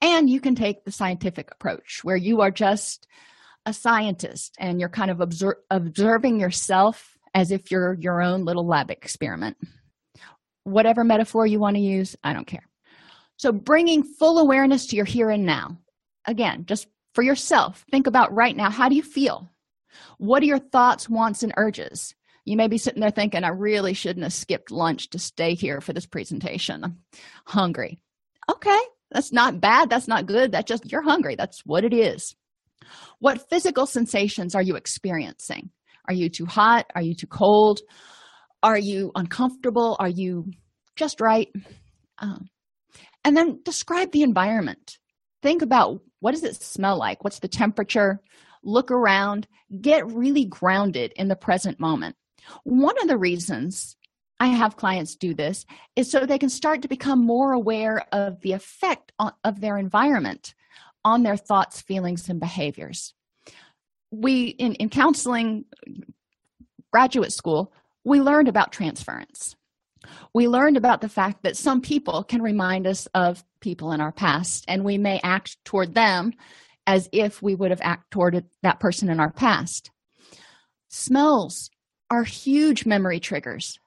[0.00, 3.06] And you can take the scientific approach where you are just
[3.66, 8.66] a scientist and you're kind of observe, observing yourself as if you're your own little
[8.66, 9.56] lab experiment.
[10.64, 12.68] Whatever metaphor you want to use, I don't care.
[13.36, 15.78] So, bringing full awareness to your here and now.
[16.26, 19.50] Again, just for yourself, think about right now how do you feel?
[20.18, 22.14] What are your thoughts, wants, and urges?
[22.44, 25.80] You may be sitting there thinking, I really shouldn't have skipped lunch to stay here
[25.80, 26.84] for this presentation.
[26.84, 26.98] I'm
[27.46, 28.00] hungry.
[28.50, 28.80] Okay,
[29.12, 29.90] that's not bad.
[29.90, 30.52] That's not good.
[30.52, 31.36] That's just you're hungry.
[31.36, 32.34] That's what it is.
[33.18, 35.70] What physical sensations are you experiencing?
[36.08, 36.86] Are you too hot?
[36.94, 37.80] Are you too cold?
[38.62, 39.96] Are you uncomfortable?
[39.98, 40.50] Are you
[40.96, 41.48] just right?
[42.18, 42.48] Um,
[43.24, 44.98] and then describe the environment
[45.42, 48.20] think about what does it smell like what's the temperature
[48.62, 49.46] look around
[49.80, 52.16] get really grounded in the present moment
[52.64, 53.96] one of the reasons
[54.40, 55.64] i have clients do this
[55.96, 59.12] is so they can start to become more aware of the effect
[59.44, 60.54] of their environment
[61.04, 63.14] on their thoughts feelings and behaviors
[64.10, 65.64] we in, in counseling
[66.92, 67.72] graduate school
[68.04, 69.56] we learned about transference
[70.34, 74.12] we learned about the fact that some people can remind us of people in our
[74.12, 76.32] past, and we may act toward them
[76.86, 79.90] as if we would have acted toward that person in our past.
[80.88, 81.70] Smells
[82.10, 83.78] are huge memory triggers.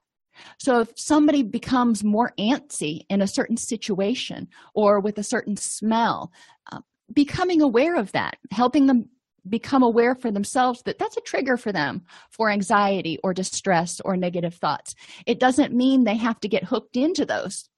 [0.58, 6.32] So if somebody becomes more antsy in a certain situation or with a certain smell,
[6.72, 6.80] uh,
[7.14, 9.10] becoming aware of that, helping them
[9.48, 14.18] become aware for themselves that that's a trigger for them for anxiety or distress or
[14.18, 14.96] negative thoughts.
[15.26, 17.70] It doesn't mean they have to get hooked into those.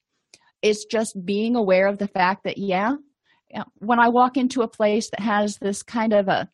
[0.62, 2.96] It's just being aware of the fact that, yeah,
[3.80, 6.50] when I walk into a place that has this kind of a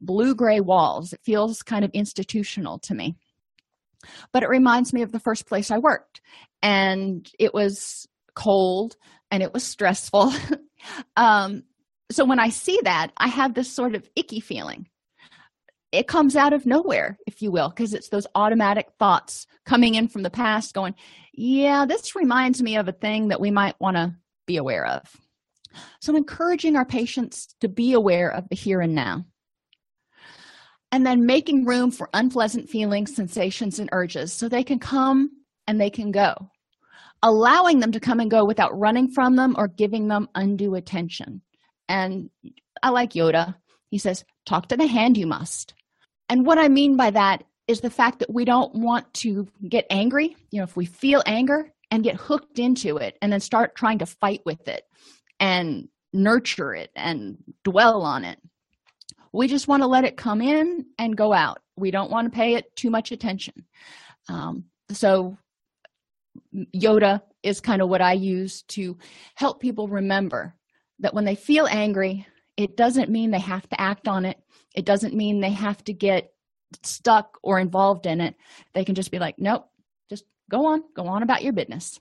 [0.00, 3.16] blue gray walls, it feels kind of institutional to me.
[4.32, 6.20] But it reminds me of the first place I worked,
[6.62, 8.96] and it was cold
[9.30, 10.32] and it was stressful.
[11.16, 11.64] um,
[12.10, 14.88] so when I see that, I have this sort of icky feeling.
[15.90, 20.08] It comes out of nowhere, if you will, because it's those automatic thoughts coming in
[20.08, 20.94] from the past going,
[21.32, 24.14] yeah, this reminds me of a thing that we might want to
[24.46, 25.02] be aware of.
[26.00, 29.24] So, encouraging our patients to be aware of the here and now.
[30.90, 35.30] And then making room for unpleasant feelings, sensations, and urges so they can come
[35.66, 36.34] and they can go.
[37.22, 41.42] Allowing them to come and go without running from them or giving them undue attention.
[41.88, 42.30] And
[42.82, 43.54] I like Yoda.
[43.90, 45.74] He says, Talk to the hand, you must.
[46.28, 49.86] And what I mean by that is the fact that we don't want to get
[49.90, 50.36] angry.
[50.50, 53.98] You know, if we feel anger and get hooked into it and then start trying
[53.98, 54.84] to fight with it
[55.38, 58.38] and nurture it and dwell on it,
[59.38, 61.60] we just want to let it come in and go out.
[61.76, 63.64] We don't want to pay it too much attention.
[64.28, 65.38] Um, so,
[66.74, 68.98] Yoda is kind of what I use to
[69.36, 70.54] help people remember
[70.98, 74.42] that when they feel angry, it doesn't mean they have to act on it.
[74.74, 76.32] It doesn't mean they have to get
[76.82, 78.34] stuck or involved in it.
[78.74, 79.68] They can just be like, nope,
[80.10, 82.00] just go on, go on about your business.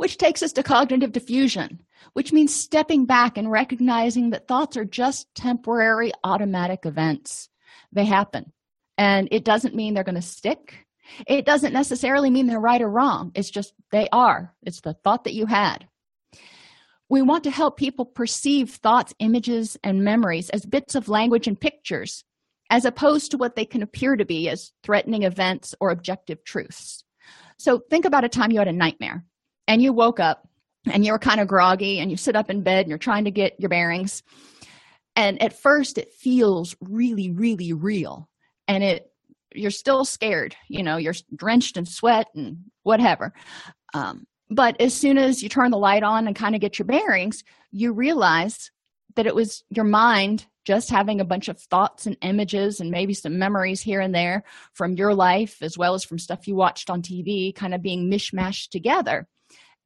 [0.00, 1.80] Which takes us to cognitive defusion,
[2.14, 7.50] which means stepping back and recognizing that thoughts are just temporary automatic events.
[7.92, 8.50] They happen.
[8.96, 10.86] And it doesn't mean they're going to stick.
[11.26, 13.32] It doesn't necessarily mean they're right or wrong.
[13.34, 14.54] It's just they are.
[14.62, 15.86] It's the thought that you had.
[17.10, 21.60] We want to help people perceive thoughts, images, and memories as bits of language and
[21.60, 22.24] pictures,
[22.70, 27.04] as opposed to what they can appear to be as threatening events or objective truths.
[27.58, 29.26] So think about a time you had a nightmare
[29.70, 30.48] and you woke up
[30.90, 33.24] and you were kind of groggy and you sit up in bed and you're trying
[33.24, 34.24] to get your bearings.
[35.14, 38.28] And at first it feels really, really real.
[38.66, 39.06] And it
[39.54, 43.32] you're still scared, you know, you're drenched in sweat and whatever.
[43.94, 46.86] Um, but as soon as you turn the light on and kind of get your
[46.86, 48.72] bearings you realize
[49.14, 53.14] that it was your mind just having a bunch of thoughts and images and maybe
[53.14, 54.42] some memories here and there
[54.74, 58.10] from your life as well as from stuff you watched on TV kind of being
[58.10, 59.28] mishmashed together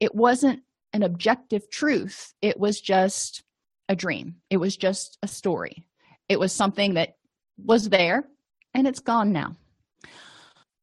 [0.00, 2.33] it wasn't an objective truth.
[2.40, 3.42] It was just
[3.88, 4.37] a dream.
[4.50, 5.85] It was just a story.
[6.28, 7.16] It was something that
[7.62, 8.24] was there
[8.72, 9.57] and it's gone now.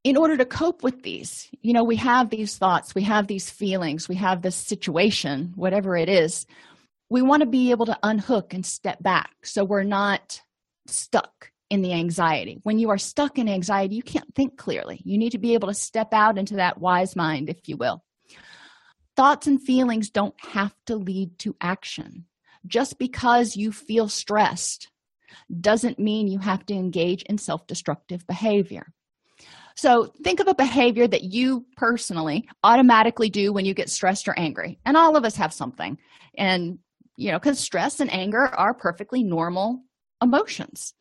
[0.04, 3.52] In order to cope with these you know we have these thoughts we have these
[3.52, 6.48] feelings we have this situation whatever it is
[7.12, 10.42] we want to be able to unhook and step back so we're not
[10.88, 12.60] stuck in the anxiety.
[12.64, 15.02] When you are stuck in anxiety you can't think clearly.
[15.06, 18.04] You need to be able to step out into that wise mind if you will
[19.16, 22.26] thoughts and feelings don't have to lead to action
[22.66, 24.90] just because you feel stressed
[25.60, 28.94] doesn't mean you have to engage in self-destructive behavior
[29.76, 34.38] so think of a behavior that you personally automatically do when you get stressed or
[34.38, 34.80] angry.
[34.86, 35.98] And all of us have something.
[36.38, 36.80] And,
[37.18, 39.84] you know, because stress and anger are perfectly normal
[40.22, 40.94] emotions.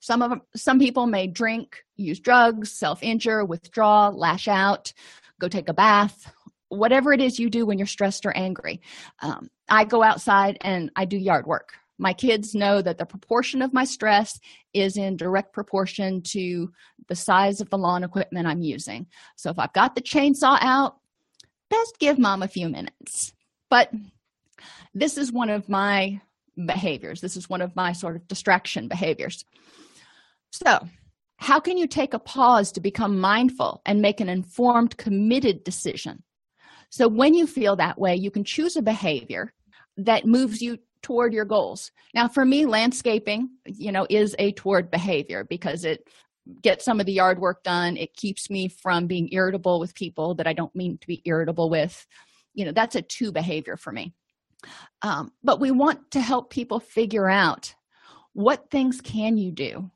[0.00, 4.92] Some of some people may drink, use drugs, self-injure, withdraw, lash out,
[5.38, 6.32] go take a bath,
[6.76, 8.80] whatever it is you do when you're stressed or angry.
[9.20, 13.62] Um, I go outside and I do yard work my kids know that the proportion
[13.62, 14.38] of my stress
[14.74, 16.72] is in direct proportion to
[17.08, 19.06] the size of the lawn equipment I'm using.
[19.36, 20.96] So if I've got the chainsaw out,
[21.70, 23.32] best give mom a few minutes.
[23.70, 23.90] But
[24.92, 26.20] this is one of my
[26.66, 27.20] behaviors.
[27.20, 29.44] This is one of my sort of distraction behaviors.
[30.50, 30.86] So,
[31.36, 36.22] how can you take a pause to become mindful and make an informed, committed decision?
[36.92, 39.52] So, when you feel that way, you can choose a behavior
[39.96, 41.90] that moves you toward your goals.
[42.14, 46.08] Now for me landscaping you know is a toward behavior because it
[46.60, 47.96] gets some of the yard work done.
[47.96, 51.70] It keeps me from being irritable with people that i don't mean to be irritable
[51.70, 52.06] with.
[52.54, 54.12] You know that's a two behavior for me.
[55.00, 57.74] Um, but we want to help people figure out
[58.34, 59.90] what things can you do?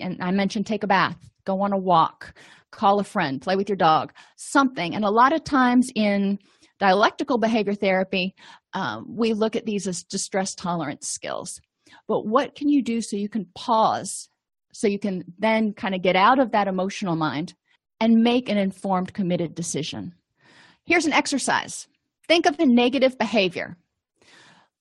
[0.00, 2.34] And i mentioned take a bath go on a walk
[2.70, 4.94] call a friend play with your dog something.
[4.94, 6.38] And a lot of times in
[6.78, 8.34] dialectical behavior therapy
[8.72, 11.60] um, we look at these as distress tolerance skills.
[12.06, 14.28] But what can you do so you can pause
[14.72, 17.54] so you can then kind of get out of that emotional mind
[18.00, 20.14] and make an informed committed decision?
[20.84, 21.88] Here's an exercise.
[22.28, 23.76] Think of a negative behavior.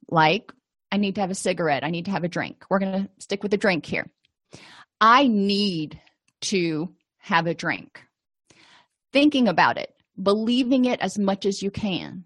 [0.09, 0.51] Like
[0.91, 1.84] i need to have a cigarette.
[1.84, 2.65] I need to have a drink.
[2.70, 4.07] We're going to stick with the drink here.
[5.01, 5.99] I need
[6.42, 8.02] to have a drink.
[9.12, 12.26] Thinking about it believing it as much as you can.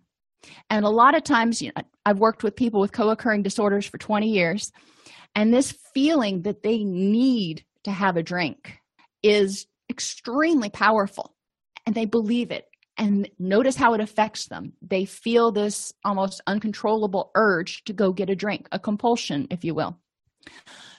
[0.70, 3.98] And a lot of times you know i've worked with people with co-occurring disorders for
[3.98, 4.72] 20 years
[5.36, 8.78] and this feeling that they need to have a drink
[9.22, 11.34] is extremely powerful
[11.86, 12.68] and they believe it.
[12.98, 14.74] And notice how it affects them.
[14.82, 19.74] They feel this almost uncontrollable urge to go get a drink a compulsion if you
[19.74, 19.98] will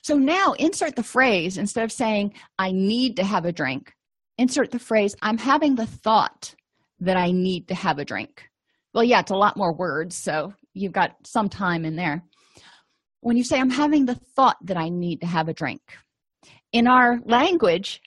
[0.04, 3.92] so now insert the phrase instead of saying i need to have a drink.
[4.38, 6.54] Insert the phrase i'm having the thought
[7.00, 8.44] that i need to have a drink.
[8.92, 12.22] Well yeah it's a lot more words so you've got some time in there.
[13.20, 15.80] When you say i'm having the thought that i need to have a drink
[16.72, 18.02] in our language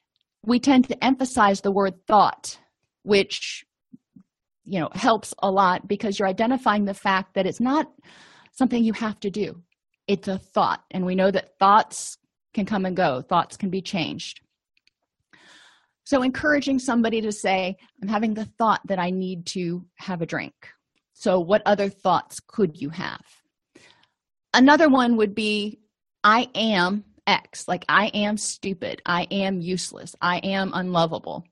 [0.45, 2.59] we tend to emphasize the word thought
[3.03, 3.65] which
[4.65, 7.91] you know helps a lot because you're identifying the fact that it's not
[8.51, 9.63] something you have to do
[10.08, 12.18] it's a thought and we know that thoughts
[12.53, 13.22] can come and go.
[13.22, 14.41] Thoughts can be changed.
[16.05, 20.26] So encouraging somebody to say i'm having the thought that i need to have a
[20.26, 20.53] drink.
[21.14, 23.22] So what other thoughts could you have?
[24.53, 25.80] Another one would be
[26.24, 27.68] i am x.
[27.68, 29.01] Like i am stupid.
[29.05, 30.16] I am useless.
[30.22, 31.43] I am unlovable.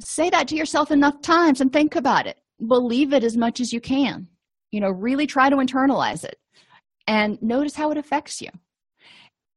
[0.00, 2.38] Say that to yourself enough times and think about it.
[2.66, 4.26] Believe it as much as you can.
[4.72, 6.36] You know really try to internalize it
[7.06, 8.48] and notice how it affects you.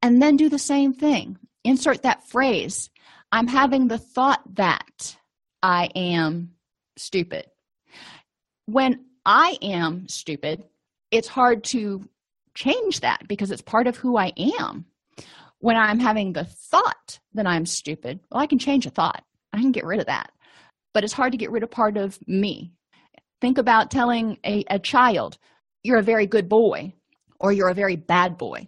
[0.01, 1.37] And then do the same thing.
[1.63, 2.89] Insert that phrase
[3.31, 5.17] i'm having the thought that
[5.61, 6.51] i am
[6.97, 7.45] stupid.
[8.65, 10.63] When i am stupid
[11.11, 12.07] it's hard to
[12.53, 14.85] change that because it's part of who i am.
[15.59, 19.23] When i'm having the thought that i'm stupid well i can change a thought.
[19.51, 20.31] I can get rid of that.
[20.93, 22.71] But it's hard to get rid of part of me.
[23.41, 25.37] Think about telling a, a child
[25.83, 26.93] you're a very good boy
[27.39, 28.67] or you're a very bad boy.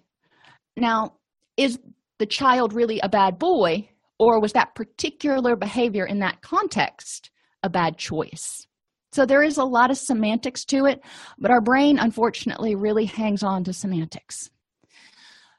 [0.78, 1.15] Now
[1.57, 1.80] is
[2.20, 7.32] the child really a bad boy or was that particular behavior in that context
[7.63, 8.65] a bad choice?
[9.11, 11.01] So there is a lot of semantics to it
[11.38, 14.49] but our brain unfortunately really hangs on to semantics.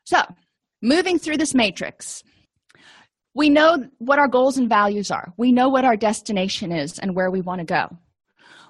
[0.04, 0.22] So
[0.82, 2.22] moving through this matrix
[3.34, 5.32] we know what our goals and values are.
[5.36, 7.96] We know what our destination is and where we want to go.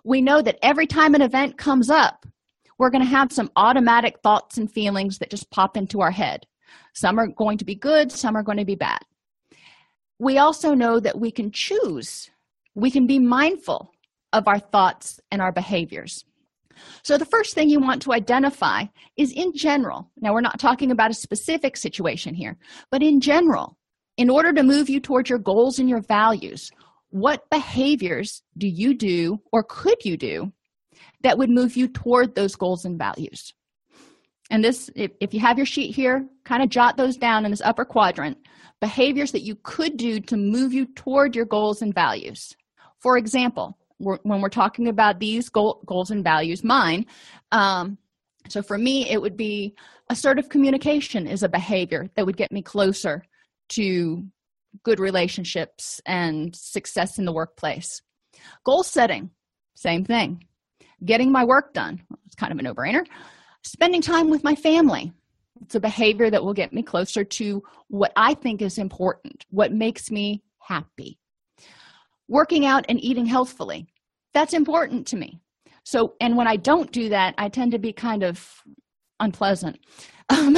[0.04, 2.26] We know that every time an event comes up
[2.80, 6.46] we're going to have some automatic thoughts and feelings that just pop into our head.
[6.94, 9.00] Some are going to be good some are going to be bad.
[10.18, 12.30] We also know that we can choose.
[12.74, 13.92] We can be mindful
[14.32, 16.24] of our thoughts and our behaviors.
[17.02, 18.84] So the first thing you want to identify
[19.18, 22.56] is in general now we're not talking about a specific situation here
[22.90, 23.76] but in general
[24.16, 26.70] in order to move you towards your goals and your values
[27.10, 30.50] what behaviors do you do or could you do
[31.22, 33.52] that would move you toward those goals and values.
[34.50, 37.50] And this if, if you have your sheet here kind of jot those down in
[37.50, 38.38] this upper quadrant.
[38.80, 42.56] Behaviors that you could do to move you toward your goals and values.
[42.98, 47.06] For example we're, when we're talking about these goal, goals and values mine
[47.52, 47.98] um,
[48.48, 49.74] so for me it would be
[50.08, 53.22] assertive communication is a behavior that would get me closer
[53.68, 54.24] to
[54.82, 58.02] good relationships and success in the workplace.
[58.64, 59.30] Goal setting
[59.76, 60.44] same thing
[61.04, 62.02] getting my work done.
[62.26, 63.04] It's kind of a no-brainer.
[63.62, 65.12] Spending time with my family.
[65.62, 69.72] It's a behavior that will get me closer to what i think is important what
[69.72, 71.18] makes me happy.
[72.28, 73.88] Working out and eating healthfully.
[74.32, 75.40] That's important to me.
[75.84, 78.48] So and when i don't do that i tend to be kind of
[79.18, 79.78] unpleasant.
[80.30, 80.56] Um,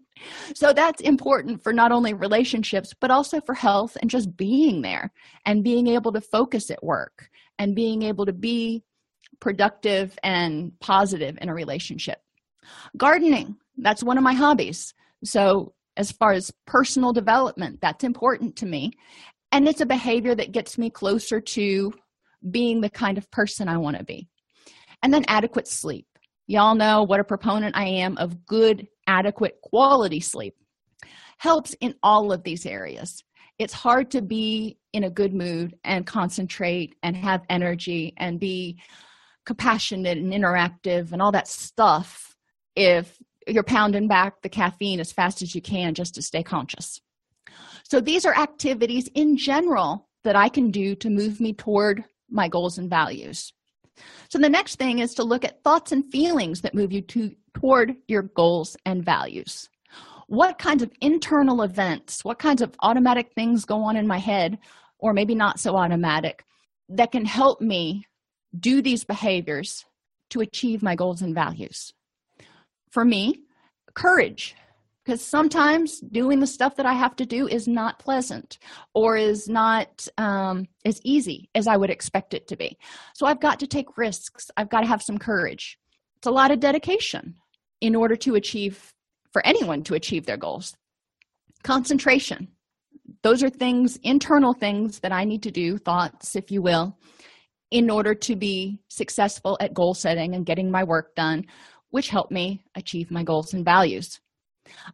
[0.54, 5.12] so that's important for not only relationships but also for health and just being there
[5.46, 7.28] and being able to focus at work
[7.58, 8.82] and being able to be
[9.40, 12.18] productive and positive in a relationship.
[12.96, 14.94] Gardening that's one of my hobbies.
[15.24, 18.92] So as far as personal development that's important to me.
[19.52, 21.92] And it's a behavior that gets me closer to
[22.50, 24.28] being the kind of person i want to be.
[25.02, 26.06] And then adequate sleep.
[26.46, 30.54] Y'all know what a proponent i am of good adequate quality sleep.
[31.38, 33.22] Helps in all of these areas.
[33.58, 38.80] It's hard to be in a good mood and concentrate and have energy and be
[39.44, 42.36] compassionate and interactive and all that stuff
[42.76, 47.00] if you're pounding back the caffeine as fast as you can just to stay conscious
[47.84, 52.48] so these are activities in general that i can do to move me toward my
[52.48, 53.52] goals and values
[54.28, 57.34] so the next thing is to look at thoughts and feelings that move you to
[57.54, 59.68] toward your goals and values.
[60.26, 64.58] What kinds of internal events, what kinds of automatic things go on in my head,
[64.98, 66.44] or maybe not so automatic,
[66.88, 68.06] that can help me
[68.58, 69.84] do these behaviors
[70.30, 71.92] to achieve my goals and values?
[72.90, 73.40] For me,
[73.94, 74.54] courage
[75.04, 78.58] because sometimes doing the stuff that I have to do is not pleasant
[78.94, 82.78] or is not um, as easy as I would expect it to be.
[83.14, 84.50] So I've got to take risks.
[84.56, 85.78] I've got to have some courage.
[86.16, 87.34] It's a lot of dedication
[87.80, 88.94] in order to achieve,
[89.30, 90.74] for anyone to achieve their goals.
[91.62, 92.48] Concentration.
[93.22, 96.96] Those are things, internal things that I need to do, thoughts, if you will,
[97.74, 101.44] in order to be successful at goal setting and getting my work done,
[101.90, 104.20] which help me achieve my goals and values.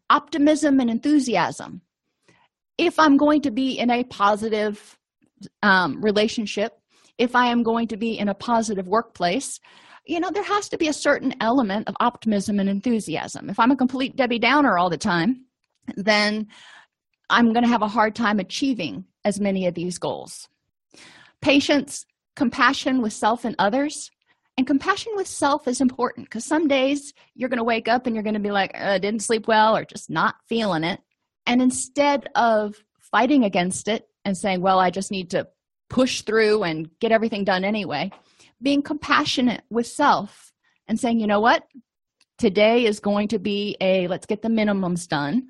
[0.08, 1.82] Optimism and enthusiasm.
[2.78, 4.98] If i'm going to be in a positive
[5.62, 6.72] um, relationship
[7.18, 9.60] if i am going to be in a positive workplace
[10.06, 13.50] you know there has to be a certain element of optimism and enthusiasm.
[13.50, 15.44] If i'm a complete debbie downer all the time
[15.96, 16.46] then
[17.28, 20.48] i'm going to have a hard time achieving as many of these goals.
[21.42, 22.06] Patience
[22.40, 24.10] compassion with self and others
[24.56, 28.16] and compassion with self is important because some days you're going to wake up and
[28.16, 31.00] you're going to be like, uh, didn't sleep well or just not feeling it.
[31.46, 35.48] And instead of fighting against it and saying, well, I just need to
[35.90, 38.10] push through and get everything done anyway,
[38.62, 40.50] being compassionate with self
[40.88, 41.64] and saying, you know what?
[42.38, 45.48] Today is going to be a let's get the minimums done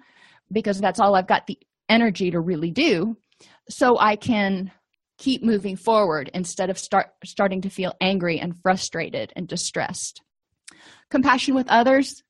[0.51, 3.16] because that's all I've got the energy to really do.
[3.68, 4.72] So I can
[5.20, 10.22] keep moving forward instead of start starting to feel angry and frustrated and distressed.
[11.10, 12.22] Compassion with others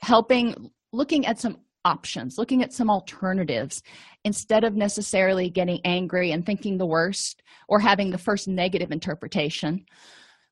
[0.00, 3.82] helping looking at some options looking at some alternatives
[4.24, 9.84] instead of necessarily getting angry and thinking the worst or having the first negative interpretation.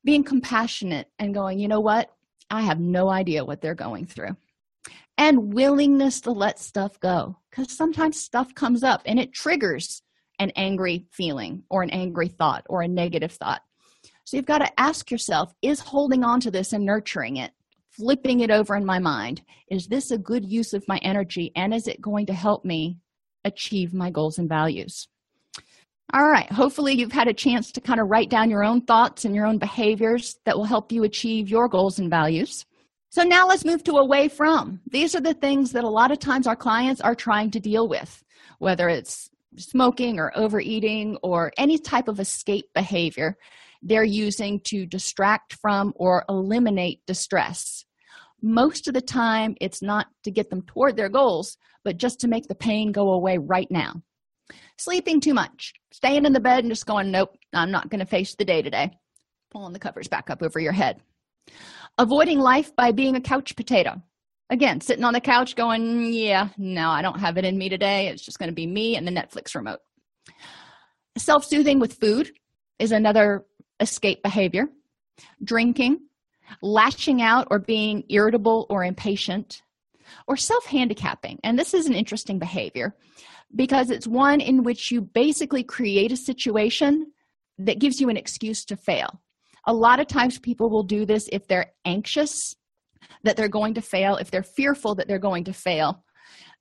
[0.05, 2.11] Being compassionate and going you know what?
[2.51, 4.36] I have no idea what they're going through.
[5.18, 10.03] And willingness to let stuff go because sometimes stuff comes up and it triggers
[10.39, 13.62] an angry feeling or an angry thought or a negative thought.
[14.24, 17.53] So you've got to ask yourself is holding on to this and nurturing it,
[17.91, 21.72] flipping it over in my mind, is this a good use of my energy and
[21.72, 22.99] is it going to help me
[23.45, 25.09] achieve my goals and values?
[26.12, 29.24] All right, hopefully, you've had a chance to kind of write down your own thoughts
[29.24, 32.64] and your own behaviors that will help you achieve your goals and values.
[33.11, 34.80] So, now let's move to away from.
[34.89, 37.89] These are the things that a lot of times our clients are trying to deal
[37.89, 38.22] with,
[38.59, 43.36] whether it's smoking or overeating or any type of escape behavior
[43.82, 47.84] they're using to distract from or eliminate distress.
[48.42, 52.28] Most of the time, it's not to get them toward their goals, but just to
[52.28, 54.03] make the pain go away right now.
[54.78, 58.07] Sleeping too much, staying in the bed and just going, Nope, I'm not going to
[58.07, 58.90] face the day today.
[59.51, 61.01] Pulling the covers back up over your head.
[61.99, 64.03] Avoiding life by being a couch potato
[64.51, 68.09] again sitting on the couch going yeah no i don't have it in me today.
[68.09, 69.80] It's just going to be me and the netflix remote.
[71.18, 72.30] Self-soothing with food
[72.78, 73.44] is another
[73.80, 74.68] escape behavior.
[75.42, 76.01] Drinking
[76.62, 79.62] lashing out or being irritable or impatient
[80.26, 81.40] or self-handicapping.
[81.42, 82.94] And this is an interesting behavior
[83.55, 87.12] because it's one in which you basically create a situation
[87.59, 89.20] that gives you an excuse to fail.
[89.66, 92.55] A lot of times people will do this if they're anxious
[93.22, 96.04] that they're going to fail, if they're fearful that they're going to fail,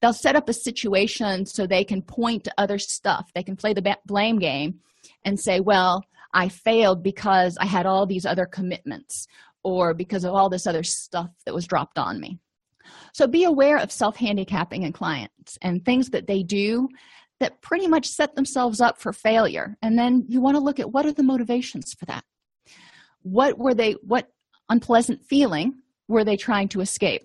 [0.02, 3.30] they'll set up a situation so they can point to other stuff.
[3.34, 4.80] They can play the blame game
[5.24, 9.28] and say, Well, I failed because I had all these other commitments
[9.64, 12.40] or because of all this other stuff that was dropped on me.
[13.14, 16.90] So be aware of self handicapping in clients and things that they do
[17.40, 19.76] that pretty much set themselves up for failure.
[19.82, 22.24] And then you want to look at what are the motivations for that?
[23.24, 24.30] What were they, what
[24.70, 27.24] unpleasant feeling were they trying to escape?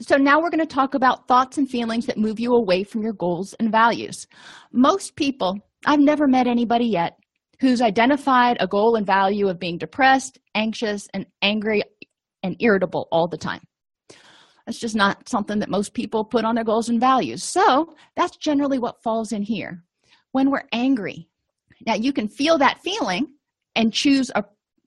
[0.00, 3.02] So, now we're going to talk about thoughts and feelings that move you away from
[3.02, 4.26] your goals and values.
[4.72, 7.18] Most people, I've never met anybody yet
[7.60, 11.82] who's identified a goal and value of being depressed, anxious, and angry
[12.42, 13.60] and irritable all the time.
[14.66, 17.44] That's just not something that most people put on their goals and values.
[17.44, 19.84] So, that's generally what falls in here.
[20.32, 21.28] When we're angry,
[21.86, 23.28] now you can feel that feeling
[23.76, 24.44] and choose a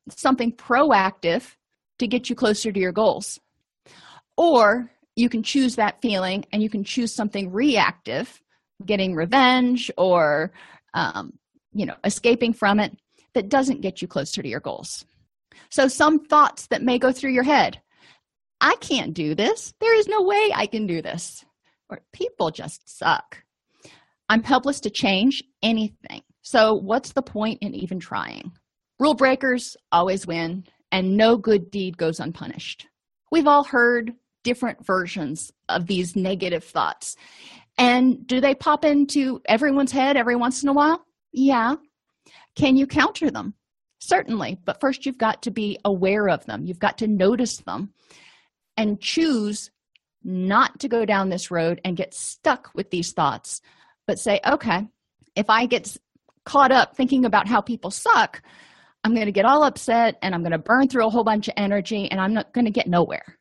[0.09, 1.55] something proactive
[1.99, 3.39] to get you closer to your goals.
[4.37, 8.41] Or you can choose that feeling and you can choose something reactive,
[8.85, 10.51] getting revenge or,
[10.93, 11.33] um,
[11.73, 12.97] you know, escaping from it
[13.33, 15.05] that doesn't get you closer to your goals.
[15.69, 17.81] So, some thoughts that may go through your head
[18.61, 19.73] I can't do this.
[19.79, 21.45] There is no way I can do this.
[21.89, 23.43] Or people just suck.
[24.29, 26.21] I'm helpless to change anything.
[26.41, 28.51] So, what's the point in even trying?
[28.99, 32.87] Rule breakers always win and no good deed goes unpunished.
[33.31, 34.13] We've all heard
[34.43, 37.15] different versions of these negative thoughts.
[37.77, 41.05] And do they pop into everyone's head every once in a while?
[41.33, 41.75] Yeah.
[42.55, 43.53] Can you counter them?
[43.99, 44.59] Certainly.
[44.63, 47.91] But first, you've got to be aware of them, you've got to notice them
[48.77, 49.71] and choose
[50.23, 53.61] not to go down this road and get stuck with these thoughts,
[54.07, 54.87] but say, okay,
[55.35, 55.95] if I get
[56.45, 58.41] caught up thinking about how people suck,
[59.05, 61.47] I'm going to get all upset and I'm going to burn through a whole bunch
[61.47, 63.37] of energy and I'm not going to get nowhere.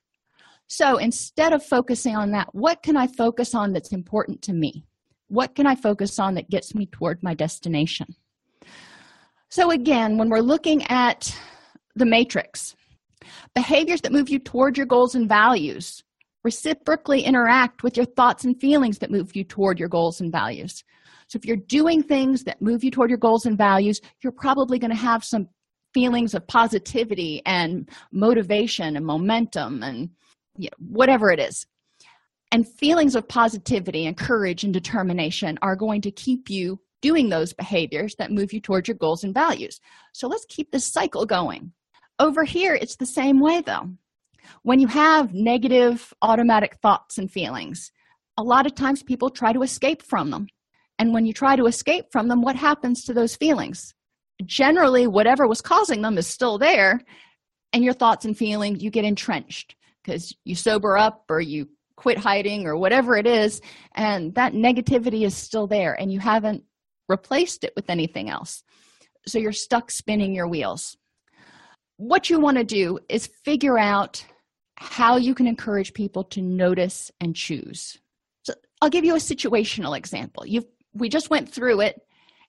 [0.67, 4.85] So instead of focusing on that, what can I focus on that's important to me?
[5.29, 8.15] What can I focus on that gets me toward my destination?
[9.49, 11.35] So, again, when we're looking at
[11.95, 12.77] the matrix,
[13.55, 16.03] behaviors that move you toward your goals and values
[16.43, 20.85] reciprocally interact with your thoughts and feelings that move you toward your goals and values.
[21.29, 24.79] So, if you're doing things that move you toward your goals and values, you're probably
[24.79, 25.49] going to have some
[25.95, 30.11] feelings of positivity and motivation and momentum and
[30.57, 31.67] you know, whatever it is.
[32.53, 37.53] And feelings of positivity and courage and determination are going to keep you doing those
[37.53, 39.81] behaviors that move you towards your goals and values.
[40.13, 41.73] So let's keep this cycle going.
[42.19, 43.91] Over here, it's the same way though.
[44.63, 47.91] When you have negative automatic thoughts and feelings,
[48.37, 50.47] a lot of times people try to escape from them.
[50.99, 53.95] And when you try to escape from them, what happens to those feelings?
[54.45, 57.01] Generally, whatever was causing them is still there,
[57.73, 62.19] and your thoughts and feelings, you get entrenched because you sober up or you quit
[62.19, 63.61] hiding or whatever it is
[63.95, 66.63] and that negativity is still there and you haven't
[67.09, 68.63] replaced it with anything else.
[69.27, 70.97] So you're stuck spinning your wheels.
[71.97, 74.25] What you want to do is figure out
[74.77, 77.99] how you can encourage people to notice and choose.
[78.43, 80.45] So i'll give you a situational example.
[80.47, 82.01] You we just went through it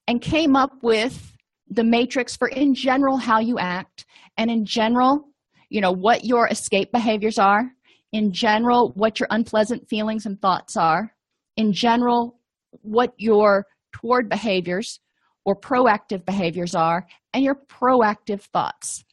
[0.07, 1.34] and came up with
[1.69, 4.05] the matrix for in general how you act
[4.37, 5.29] and in general
[5.69, 7.71] you know what your escape behaviors are
[8.11, 11.11] in general what your unpleasant feelings and thoughts are
[11.57, 12.39] in general
[12.81, 14.99] what your toward behaviors
[15.45, 19.05] or proactive behaviors are and your proactive thoughts.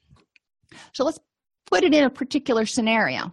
[0.92, 1.18] So let's
[1.66, 3.32] put it in a particular scenario.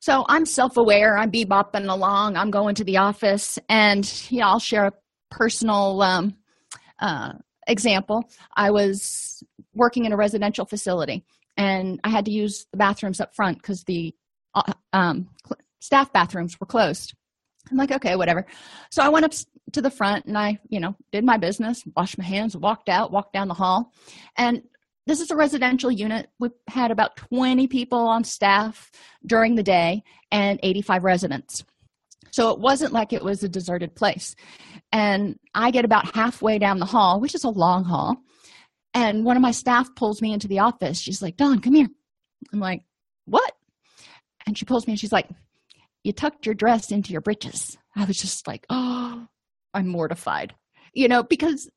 [0.00, 4.60] So i'm self-aware i'm bebopping along i'm going to the office and you know i'll
[4.60, 4.92] share a
[5.30, 6.36] personal um,
[7.00, 7.32] uh,
[7.66, 9.42] example i was
[9.74, 11.24] working in a residential facility
[11.56, 14.14] and I had to use the bathrooms up front because the
[14.54, 15.28] uh, um,
[15.80, 17.14] staff bathrooms were closed.
[17.70, 18.46] I'm like, okay, whatever.
[18.90, 19.32] So I went up
[19.72, 23.10] to the front and I, you know, did my business, washed my hands, walked out,
[23.10, 23.92] walked down the hall.
[24.36, 24.62] And
[25.06, 26.28] this is a residential unit.
[26.38, 28.90] We had about 20 people on staff
[29.24, 31.64] during the day and 85 residents.
[32.36, 34.34] So it wasn't like it was a deserted place.
[34.92, 38.18] And I get about halfway down the hall, which is a long hall,
[38.92, 41.00] and one of my staff pulls me into the office.
[41.00, 41.88] She's like, Dawn, come here.
[42.52, 42.82] I'm like,
[43.24, 43.54] what?
[44.46, 45.30] And she pulls me and she's like,
[46.04, 47.78] you tucked your dress into your breeches.
[47.96, 49.26] I was just like, oh,
[49.72, 50.54] I'm mortified.
[50.92, 51.70] You know, because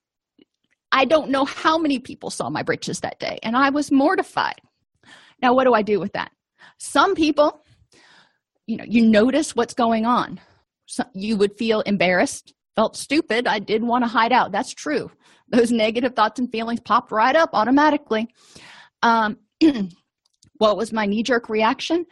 [0.91, 4.59] I don't know how many people saw my breeches that day, and I was mortified.
[5.41, 6.33] Now, what do I do with that?
[6.79, 7.61] Some people,
[8.67, 10.41] you know, you notice what's going on.
[11.13, 13.47] You would feel embarrassed, felt stupid.
[13.47, 14.51] I didn't want to hide out.
[14.51, 15.11] That's true
[15.51, 18.27] those negative thoughts and feelings popped right up automatically.
[19.01, 19.37] Um,
[20.57, 22.05] what was my knee jerk reaction?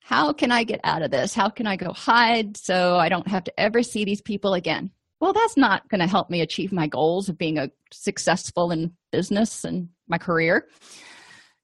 [0.00, 1.34] How can I get out of this?
[1.34, 4.90] How can I go hide so I don't have to ever see these people again?
[5.18, 8.92] Well, that's not going to help me achieve my goals of being a successful in
[9.10, 10.68] business and my career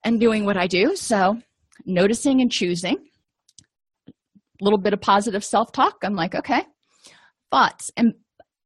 [0.05, 0.97] and doing what I do.
[0.97, 1.41] So,
[1.85, 2.97] noticing and choosing.
[4.63, 5.99] Little bit of positive self talk.
[6.03, 6.63] I'm like, okay,
[7.51, 7.91] thoughts.
[7.97, 8.15] And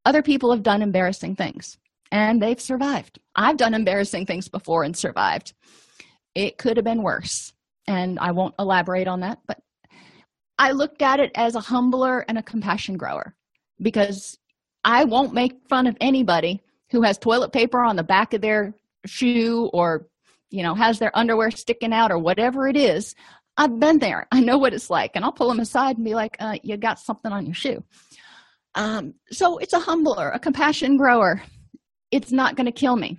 [0.05, 1.78] other people have done embarrassing things
[2.12, 3.18] and they've survived.
[3.34, 5.53] I've done embarrassing things before and survived.
[6.34, 7.53] It could have been worse,
[7.86, 9.59] and I won't elaborate on that, but
[10.59, 13.34] I looked at it as a humbler and a compassion grower
[13.80, 14.38] because
[14.84, 18.74] I won't make fun of anybody who has toilet paper on the back of their
[19.05, 20.07] shoe or
[20.51, 23.14] you know has their underwear sticking out or whatever it is
[23.57, 26.15] i've been there i know what it's like and i'll pull them aside and be
[26.15, 27.83] like uh, you got something on your shoe
[28.75, 31.43] um, so it's a humbler a compassion grower
[32.11, 33.19] it's not going to kill me.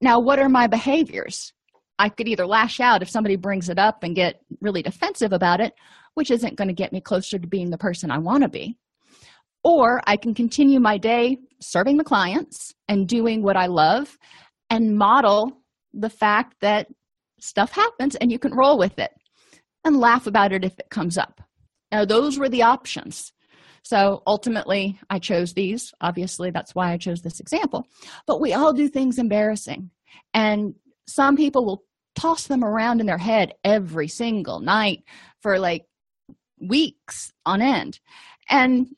[0.00, 1.52] Now, what are my behaviors?
[1.98, 5.60] I could either lash out if somebody brings it up and get really defensive about
[5.60, 5.72] it,
[6.14, 8.78] which isn't going to get me closer to being the person I want to be.
[9.64, 14.16] Or I can continue my day serving the clients and doing what I love
[14.70, 15.60] and model
[15.92, 16.86] the fact that
[17.40, 19.10] stuff happens and you can roll with it
[19.88, 21.40] and laugh about it if it comes up.
[21.90, 23.32] Now, those were the options.
[23.82, 25.92] So ultimately, I chose these.
[26.00, 27.86] Obviously, that's why I chose this example.
[28.26, 29.90] But we all do things embarrassing.
[30.34, 30.74] And
[31.06, 31.84] some people will
[32.14, 35.04] toss them around in their head every single night
[35.40, 35.86] for like
[36.60, 37.98] weeks on end.
[38.50, 38.88] And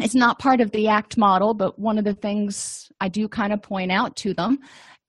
[0.00, 3.52] it's not part of the ACT model, but one of the things I do kind
[3.52, 4.58] of point out to them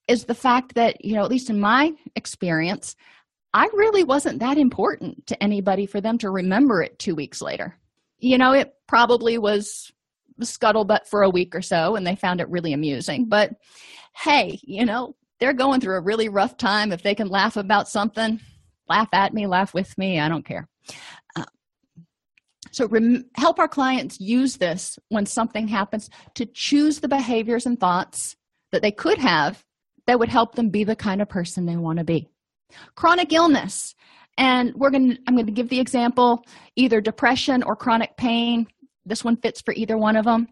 [0.08, 2.96] is the fact that, you know, at least in my experience,
[3.54, 7.76] I really wasn't that important to anybody for them to remember it two weeks later.
[8.20, 9.92] You know, it probably was
[10.42, 13.28] scuttlebutt for a week or so and they found it really amusing.
[13.28, 13.52] But
[14.16, 16.92] hey, you know, they're going through a really rough time.
[16.92, 18.40] If they can laugh about something,
[18.88, 20.68] laugh at me, laugh with me, I don't care.
[21.36, 21.46] Uh,
[22.72, 27.80] so, rem- help our clients use this when something happens to choose the behaviors and
[27.80, 28.36] thoughts
[28.72, 29.66] that they could have
[30.08, 32.31] that would help them be the kind of person they want to be.
[32.96, 33.96] Chronic illness.
[34.38, 36.44] And we're going to, I'm going to give the example
[36.76, 38.68] either depression or chronic pain.
[39.06, 40.48] This one fits for either one of them.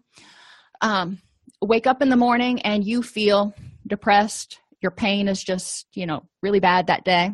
[0.80, 1.18] Um,
[1.62, 3.54] wake up in the morning and you feel
[3.86, 4.60] depressed.
[4.80, 7.32] Your pain is just, you know, really bad that day.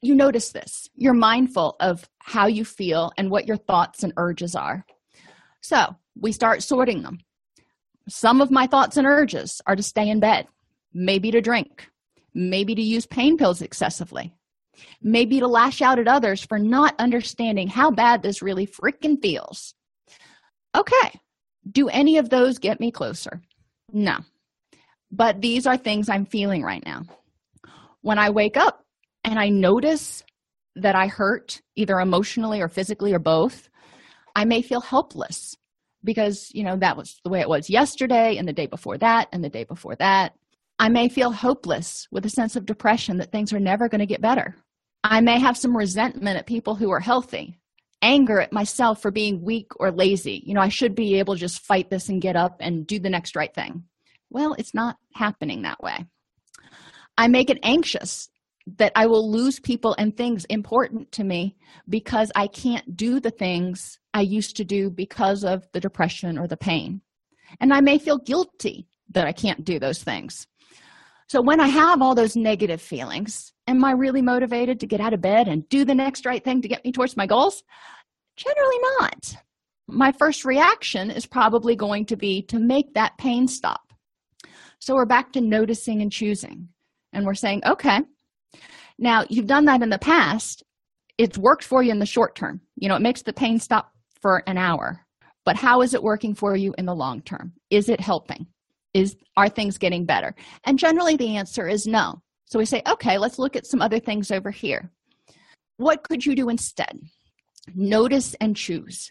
[0.00, 0.88] You notice this.
[0.96, 4.84] You're mindful of how you feel and what your thoughts and urges are.
[5.60, 7.18] So we start sorting them.
[8.08, 10.48] Some of my thoughts and urges are to stay in bed,
[10.92, 11.88] maybe to drink,
[12.34, 14.32] maybe to use pain pills excessively,
[15.02, 19.74] maybe to lash out at others for not understanding how bad this really freaking feels.
[20.74, 21.20] Okay,
[21.70, 23.40] do any of those get me closer?
[23.92, 24.18] No.
[25.10, 27.02] But these are things I'm feeling right now.
[28.00, 28.84] When I wake up
[29.24, 30.24] and I notice
[30.76, 33.68] that I hurt, either emotionally or physically or both,
[34.34, 35.56] I may feel helpless
[36.02, 39.28] because, you know, that was the way it was yesterday and the day before that
[39.32, 40.34] and the day before that.
[40.78, 44.06] I may feel hopeless with a sense of depression that things are never going to
[44.06, 44.56] get better.
[45.04, 47.58] I may have some resentment at people who are healthy,
[48.02, 50.42] anger at myself for being weak or lazy.
[50.44, 52.98] You know, I should be able to just fight this and get up and do
[52.98, 53.84] the next right thing.
[54.30, 56.06] Well, it's not happening that way.
[57.18, 58.28] I make it anxious
[58.78, 61.56] that I will lose people and things important to me
[61.88, 66.46] because I can't do the things I used to do because of the depression or
[66.46, 67.02] the pain.
[67.60, 70.46] And I may feel guilty that I can't do those things.
[71.28, 75.14] So when I have all those negative feelings, am I really motivated to get out
[75.14, 77.62] of bed and do the next right thing to get me towards my goals?
[78.36, 79.36] Generally not.
[79.88, 83.92] My first reaction is probably going to be to make that pain stop.
[84.78, 86.68] So we're back to noticing and choosing.
[87.12, 88.00] And we're saying, okay,
[88.98, 90.62] now, you've done that in the past.
[91.18, 92.60] It's worked for you in the short term.
[92.76, 95.04] You know, it makes the pain stop for an hour.
[95.44, 97.52] But how is it working for you in the long term?
[97.70, 98.46] Is it helping?
[98.94, 100.34] Is are things getting better?
[100.64, 102.22] And generally the answer is no.
[102.44, 104.90] So we say, "Okay, let's look at some other things over here."
[105.78, 107.00] What could you do instead?
[107.74, 109.10] Notice and choose.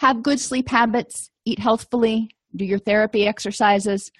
[0.00, 4.10] Have good sleep habits, eat healthfully, do your therapy exercises,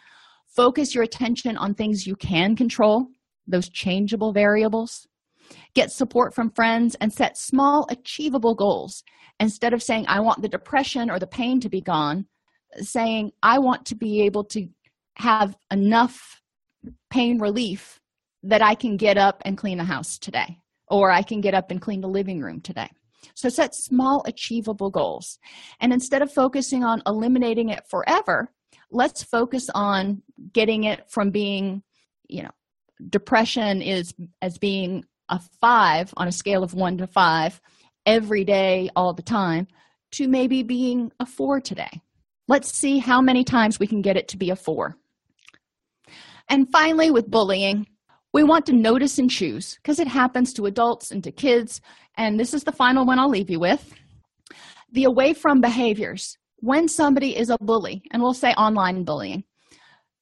[0.47, 3.09] focus your attention on things you can control
[3.47, 5.07] those changeable variables.
[5.75, 9.05] Get support from friends and set small, achievable goals.
[9.41, 12.27] Instead of saying, I want the depression or the pain to be gone,
[12.77, 14.69] saying, I want to be able to
[15.17, 16.43] have enough
[17.11, 18.01] pain relief
[18.43, 20.59] that I can get up and clean the house today,
[20.89, 22.89] or I can get up and clean the living room today.
[23.35, 25.39] So set small, achievable goals.
[25.81, 28.51] And instead of focusing on eliminating it forever,
[28.91, 31.83] let's focus on getting it from being,
[32.29, 32.51] you know,
[33.09, 37.61] depression is as being a five on a scale of one to five
[38.05, 39.67] every day, all the time,
[40.13, 42.03] to maybe being a four today.
[42.47, 44.99] Let's see how many times we can get it to be a four.
[46.49, 47.87] And finally, with bullying,
[48.33, 51.81] we want to notice and choose because it happens to adults and to kids.
[52.17, 53.95] And this is the final one I'll leave you with
[54.95, 56.39] the away from behaviors.
[56.59, 59.45] When somebody is a bully, and we'll say online bullying,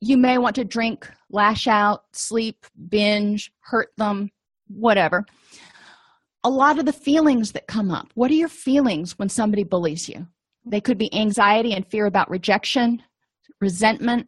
[0.00, 4.30] you may want to drink, lash out, sleep, binge, hurt them,
[4.66, 5.24] whatever.
[6.42, 10.08] A lot of the feelings that come up what are your feelings when somebody bullies
[10.08, 10.26] you?
[10.64, 13.02] They could be anxiety and fear about rejection,
[13.60, 14.26] resentment,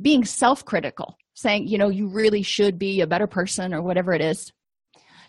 [0.00, 4.12] being self critical, saying, you know, you really should be a better person or whatever
[4.12, 4.52] it is,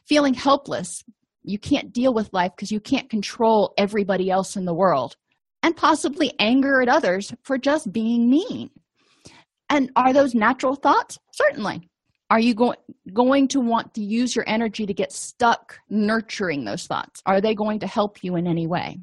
[0.05, 1.03] feeling helpless.
[1.43, 5.15] You can't deal with life because you can't control everybody else in the world,
[5.63, 8.69] and possibly anger at others for just being mean
[9.69, 11.19] and are those natural thoughts?
[11.31, 11.87] Certainly.
[12.31, 12.75] Are you go-
[13.13, 17.21] going to want to use your energy to get stuck nurturing those thoughts?
[17.25, 18.99] Are they going to help you in any way?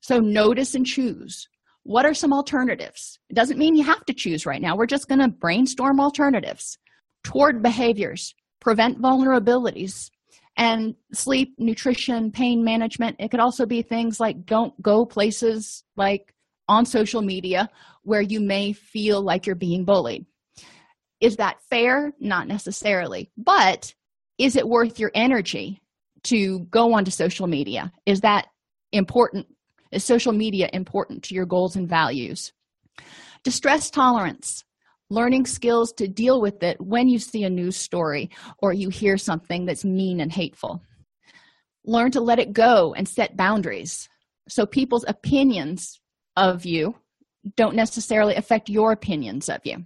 [0.00, 1.48] So notice and choose.
[1.84, 3.18] What are some alternatives?
[3.28, 4.76] It doesn't mean you have to choose right now.
[4.76, 6.78] We're just going to brainstorm alternatives
[7.24, 10.10] toward behaviors, prevent vulnerabilities,
[10.56, 13.16] and sleep, nutrition, pain management.
[13.18, 16.34] It could also be things like don't go places like
[16.68, 17.68] on social media
[18.02, 20.26] where you may feel like you're being bullied.
[21.20, 22.12] Is that fair?
[22.20, 23.30] Not necessarily.
[23.36, 23.94] But
[24.38, 25.80] is it worth your energy
[26.24, 27.92] to go onto social media?
[28.06, 28.46] Is that
[28.92, 29.46] important?
[29.92, 32.52] Is social media important to your goals and values?
[33.44, 34.64] Distress tolerance,
[35.10, 39.18] learning skills to deal with it when you see a news story or you hear
[39.18, 40.82] something that's mean and hateful.
[41.84, 44.08] Learn to let it go and set boundaries
[44.48, 46.00] so people's opinions
[46.36, 46.94] of you
[47.56, 49.84] don't necessarily affect your opinions of you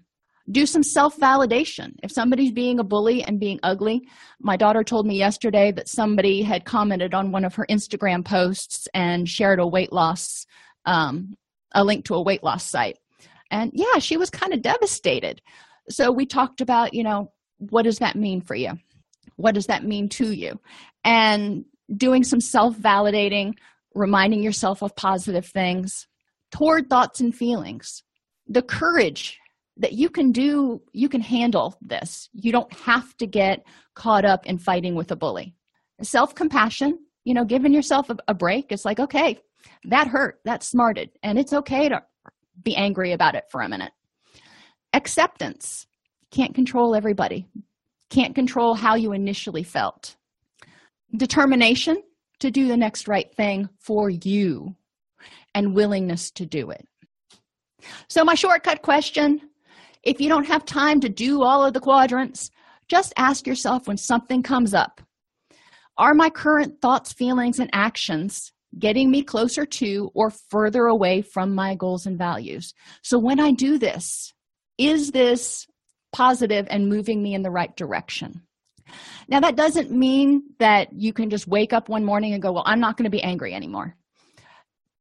[0.51, 1.94] do some self validation.
[2.03, 4.09] If somebody's being a bully and being ugly,
[4.40, 8.88] my daughter told me yesterday that somebody had commented on one of her Instagram posts
[8.94, 10.47] and shared a weight loss,
[10.84, 11.34] um,
[11.72, 12.99] a link to a weight loss site.
[13.51, 15.40] And yeah, she was kind of devastated.
[15.88, 18.72] So we talked about, you know, what does that mean for you?
[19.36, 20.61] What does that mean to you?
[21.05, 21.64] And
[21.97, 23.55] doing some self validating,
[23.94, 26.07] reminding yourself of positive things
[26.53, 28.03] toward thoughts and feelings.
[28.49, 29.38] The courage
[29.77, 32.29] that you can do you can handle this.
[32.33, 33.64] You don't have to get
[33.95, 35.55] caught up in fighting with a bully.
[36.03, 39.39] Self-compassion you know giving yourself a, a, break it's like okay
[39.85, 42.01] that hurt that smarted and it's okay to
[42.62, 43.93] be angry about it for a minute.
[44.93, 45.87] Acceptance
[46.31, 47.47] can't control everybody
[48.11, 50.16] can't control how you initially felt.
[51.16, 52.03] Determination
[52.41, 54.74] to do the next right thing for you
[55.55, 56.87] and willingness to do it.
[58.09, 59.41] So my shortcut question
[60.07, 62.50] if you don't have time to do all of the quadrants,
[62.88, 65.02] just ask yourself when something comes up
[65.98, 71.54] Are my current thoughts, feelings, and actions getting me closer to or further away from
[71.54, 72.72] my goals and values?
[73.02, 74.32] So when I do this,
[74.78, 75.66] is this
[76.12, 78.42] positive and moving me in the right direction?
[79.28, 82.62] Now, that doesn't mean that you can just wake up one morning and go, Well,
[82.64, 83.96] I'm not going to be angry anymore.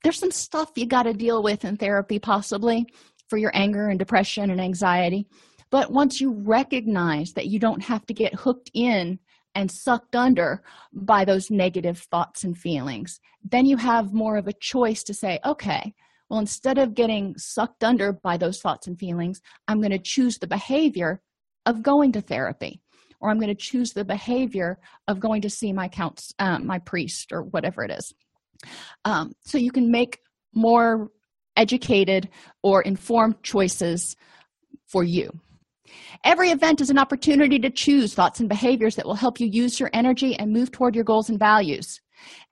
[0.03, 2.87] There's some stuff you got to deal with in therapy, possibly,
[3.29, 5.27] for your anger and depression and anxiety.
[5.71, 9.19] But once you recognize that you don't have to get hooked in
[9.55, 10.63] and sucked under
[10.93, 15.39] by those negative thoughts and feelings, then you have more of a choice to say,
[15.45, 15.93] okay,
[16.29, 20.37] well, instead of getting sucked under by those thoughts and feelings, I'm going to choose
[20.37, 21.21] the behavior
[21.65, 22.81] of going to therapy,
[23.19, 26.79] or I'm going to choose the behavior of going to see my counts, um, my
[26.79, 28.13] priest, or whatever it is.
[29.03, 30.19] Um, so you can make
[30.53, 31.09] more
[31.55, 32.29] educated
[32.63, 34.15] or informed choices
[34.87, 35.31] for you.
[36.23, 39.79] Every event is an opportunity to choose thoughts and behaviors that will help you use
[39.79, 42.01] your energy and move toward your goals and values.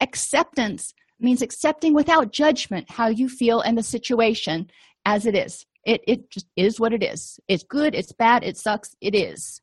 [0.02, 4.70] Acceptance means accepting without judgment how you feel and the situation
[5.06, 5.66] as it is.
[5.86, 7.40] It, it just is what it is.
[7.48, 9.62] It's good, it's bad, it sucks, it is.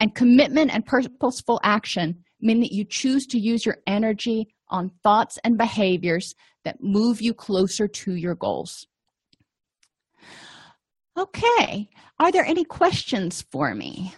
[0.00, 5.38] And commitment and purposeful action mean that you choose to use your energy on thoughts
[5.44, 6.34] and behaviors
[6.64, 8.86] that move you closer to your goals.
[11.18, 11.88] Okay,
[12.20, 14.14] are there any questions for me?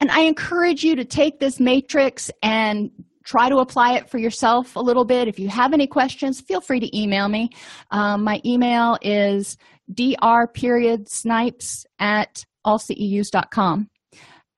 [0.00, 2.90] And I encourage you to take this matrix and
[3.24, 5.28] try to apply it for yourself a little bit.
[5.28, 7.50] If you have any questions, feel free to email me.
[7.92, 9.56] Um, my email is
[9.94, 13.88] dr snipes at allceus.com.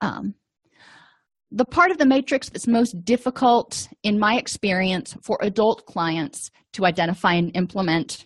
[0.01, 0.35] Um,
[1.51, 6.85] the part of the matrix that's most difficult in my experience for adult clients to
[6.85, 8.25] identify and implement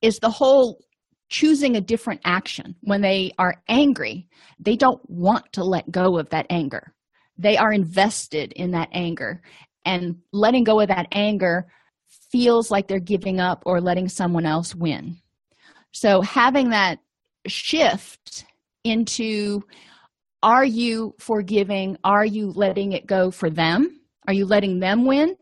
[0.00, 0.82] is the whole
[1.28, 2.74] choosing a different action.
[2.82, 4.26] When they are angry
[4.58, 6.94] they don't want to let go of that anger.
[7.36, 9.42] They are invested in that anger.
[9.84, 11.66] And letting go of that anger
[12.30, 15.16] feels like they're giving up or letting someone else win.
[15.92, 17.00] So having that
[17.46, 18.44] shift
[18.84, 19.62] into
[20.42, 21.96] are you forgiving?
[22.04, 24.00] Are you letting it go for them?
[24.26, 25.36] Are you letting them win?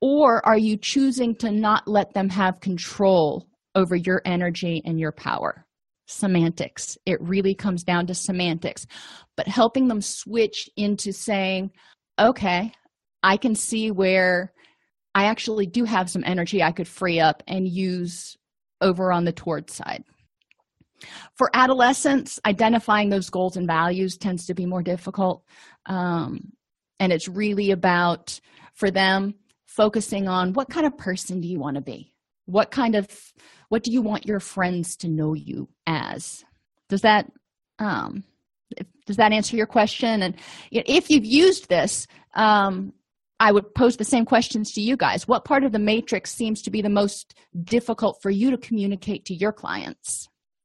[0.00, 5.12] Or are you choosing to not let them have control over your energy and your
[5.12, 5.66] power?
[6.06, 6.96] Semantics.
[7.06, 8.86] It really comes down to semantics,
[9.36, 11.70] but helping them switch into saying,
[12.18, 12.72] okay,
[13.22, 14.52] I can see where
[15.14, 18.36] I actually do have some energy I could free up and use
[18.80, 20.04] over on the toward side.
[21.34, 25.44] For adolescents, identifying those goals and values tends to be more difficult.
[25.86, 26.52] Um,
[26.98, 28.40] and it's really about,
[28.74, 29.34] for them,
[29.66, 32.12] focusing on what kind of person do you want to be?
[32.46, 33.08] What kind of,
[33.68, 36.44] what do you want your friends to know you as?
[36.88, 37.30] Does that,
[37.78, 38.24] um,
[39.06, 40.22] does that answer your question?
[40.22, 40.36] And
[40.70, 42.92] if you've used this, um,
[43.38, 45.26] I would pose the same questions to you guys.
[45.26, 47.34] What part of the matrix seems to be the most
[47.64, 50.28] difficult for you to communicate to your clients?